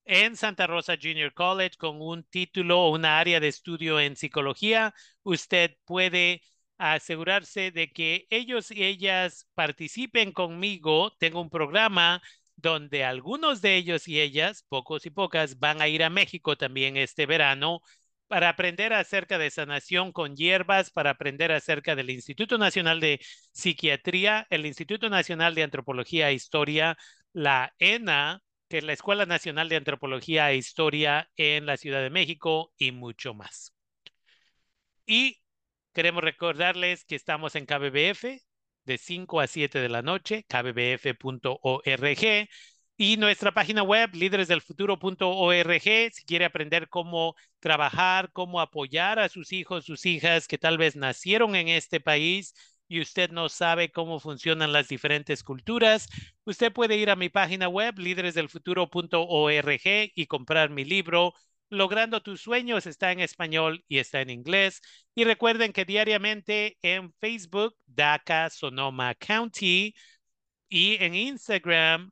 en 0.03 0.35
Santa 0.35 0.67
Rosa 0.67 0.97
Junior 1.01 1.33
College 1.33 1.77
con 1.77 2.01
un 2.01 2.25
título 2.25 2.81
o 2.81 2.91
una 2.91 3.19
área 3.19 3.39
de 3.39 3.47
estudio 3.47 4.01
en 4.01 4.17
psicología, 4.17 4.93
usted 5.23 5.77
puede 5.85 6.41
asegurarse 6.77 7.71
de 7.71 7.93
que 7.93 8.27
ellos 8.31 8.69
y 8.69 8.83
ellas 8.83 9.47
participen 9.55 10.33
conmigo. 10.33 11.15
Tengo 11.19 11.39
un 11.39 11.49
programa 11.49 12.21
donde 12.55 13.03
algunos 13.03 13.61
de 13.61 13.75
ellos 13.75 14.07
y 14.07 14.21
ellas, 14.21 14.65
pocos 14.69 15.05
y 15.05 15.09
pocas, 15.09 15.59
van 15.59 15.81
a 15.81 15.87
ir 15.87 16.03
a 16.03 16.09
México 16.09 16.57
también 16.57 16.97
este 16.97 17.25
verano 17.25 17.81
para 18.27 18.49
aprender 18.49 18.93
acerca 18.93 19.37
de 19.37 19.51
sanación 19.51 20.11
con 20.11 20.35
hierbas, 20.35 20.91
para 20.91 21.11
aprender 21.11 21.51
acerca 21.51 21.95
del 21.95 22.09
Instituto 22.09 22.57
Nacional 22.57 22.99
de 22.99 23.19
Psiquiatría, 23.51 24.47
el 24.49 24.65
Instituto 24.65 25.09
Nacional 25.09 25.55
de 25.55 25.63
Antropología 25.63 26.29
e 26.29 26.33
Historia, 26.33 26.97
la 27.33 27.73
ENA, 27.79 28.41
que 28.67 28.79
es 28.79 28.83
la 28.83 28.93
Escuela 28.93 29.25
Nacional 29.25 29.69
de 29.69 29.75
Antropología 29.75 30.51
e 30.51 30.57
Historia 30.57 31.29
en 31.35 31.65
la 31.65 31.77
Ciudad 31.77 32.01
de 32.01 32.09
México 32.09 32.73
y 32.77 32.91
mucho 32.91 33.33
más. 33.33 33.73
Y 35.05 35.41
queremos 35.93 36.23
recordarles 36.23 37.05
que 37.05 37.15
estamos 37.15 37.55
en 37.55 37.65
KBBF, 37.65 38.41
de 38.85 38.97
5 38.97 39.39
a 39.41 39.47
7 39.47 39.79
de 39.79 39.89
la 39.89 40.01
noche, 40.01 40.45
kbbf.org. 40.47 41.89
Y 42.97 43.17
nuestra 43.17 43.53
página 43.53 43.83
web, 43.83 44.11
líderesdelfuturo.org, 44.13 45.81
si 46.13 46.23
quiere 46.25 46.45
aprender 46.45 46.87
cómo 46.87 47.35
trabajar, 47.59 48.31
cómo 48.31 48.61
apoyar 48.61 49.19
a 49.19 49.27
sus 49.27 49.51
hijos, 49.51 49.83
sus 49.85 50.05
hijas 50.05 50.47
que 50.47 50.57
tal 50.57 50.77
vez 50.77 50.95
nacieron 50.95 51.55
en 51.55 51.67
este 51.67 51.99
país 51.99 52.53
y 52.87 53.01
usted 53.01 53.31
no 53.31 53.49
sabe 53.49 53.91
cómo 53.91 54.19
funcionan 54.19 54.71
las 54.71 54.87
diferentes 54.87 55.43
culturas, 55.43 56.07
usted 56.45 56.71
puede 56.71 56.95
ir 56.97 57.09
a 57.09 57.15
mi 57.15 57.29
página 57.29 57.67
web, 57.67 57.97
líderesdelfuturo.org, 57.97 59.81
y 60.15 60.25
comprar 60.27 60.69
mi 60.69 60.85
libro, 60.85 61.33
Logrando 61.69 62.21
tus 62.21 62.41
sueños 62.41 62.85
está 62.85 63.11
en 63.11 63.19
español 63.19 63.83
y 63.87 63.97
está 63.99 64.21
en 64.21 64.29
inglés. 64.29 64.81
Y 65.15 65.23
recuerden 65.23 65.73
que 65.73 65.85
diariamente 65.85 66.77
en 66.81 67.13
Facebook, 67.19 67.75
DACA 67.85 68.49
Sonoma 68.49 69.15
County, 69.15 69.93
y 70.69 70.95
en 71.03 71.15
Instagram 71.15 72.11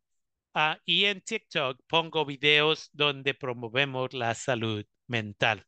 ah, 0.53 0.77
y 0.85 1.05
en 1.05 1.21
TikTok 1.21 1.79
pongo 1.87 2.25
videos 2.25 2.89
donde 2.93 3.33
promovemos 3.33 4.13
la 4.13 4.35
salud 4.35 4.85
mental. 5.07 5.65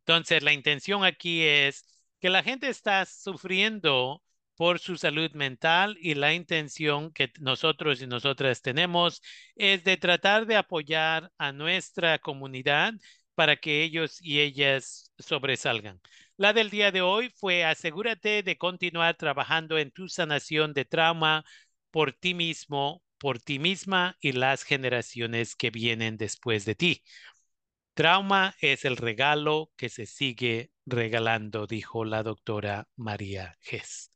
Entonces, 0.00 0.42
la 0.42 0.52
intención 0.52 1.04
aquí 1.04 1.42
es 1.42 1.84
que 2.20 2.30
la 2.30 2.42
gente 2.42 2.68
está 2.68 3.04
sufriendo 3.06 4.22
por 4.56 4.78
su 4.78 4.96
salud 4.96 5.30
mental 5.32 5.96
y 6.00 6.14
la 6.14 6.34
intención 6.34 7.12
que 7.12 7.32
nosotros 7.40 8.02
y 8.02 8.06
nosotras 8.06 8.62
tenemos 8.62 9.22
es 9.56 9.84
de 9.84 9.96
tratar 9.96 10.46
de 10.46 10.56
apoyar 10.56 11.30
a 11.38 11.52
nuestra 11.52 12.18
comunidad 12.18 12.94
para 13.34 13.56
que 13.56 13.82
ellos 13.82 14.18
y 14.20 14.40
ellas 14.40 15.10
sobresalgan. 15.18 16.00
La 16.36 16.52
del 16.52 16.70
día 16.70 16.92
de 16.92 17.02
hoy 17.02 17.30
fue 17.30 17.64
asegúrate 17.64 18.42
de 18.42 18.58
continuar 18.58 19.16
trabajando 19.16 19.78
en 19.78 19.90
tu 19.90 20.08
sanación 20.08 20.72
de 20.74 20.84
trauma 20.84 21.44
por 21.90 22.12
ti 22.12 22.34
mismo, 22.34 23.02
por 23.18 23.38
ti 23.40 23.58
misma 23.58 24.16
y 24.20 24.32
las 24.32 24.64
generaciones 24.64 25.56
que 25.56 25.70
vienen 25.70 26.16
después 26.16 26.64
de 26.64 26.74
ti. 26.74 27.02
Trauma 27.94 28.54
es 28.60 28.84
el 28.84 28.96
regalo 28.98 29.70
que 29.76 29.88
se 29.88 30.06
sigue 30.06 30.72
regalando, 30.86 31.66
dijo 31.66 32.04
la 32.04 32.22
doctora 32.22 32.88
María 32.96 33.56
Gess. 33.60 34.11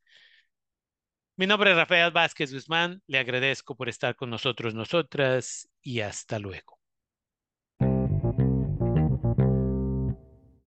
Mi 1.38 1.46
nombre 1.46 1.70
es 1.70 1.76
Rafael 1.76 2.10
Vázquez 2.12 2.52
Guzmán. 2.52 3.02
Le 3.06 3.18
agradezco 3.18 3.76
por 3.76 3.90
estar 3.90 4.16
con 4.16 4.30
nosotros, 4.30 4.74
nosotras, 4.74 5.68
y 5.82 6.00
hasta 6.00 6.38
luego. 6.38 6.75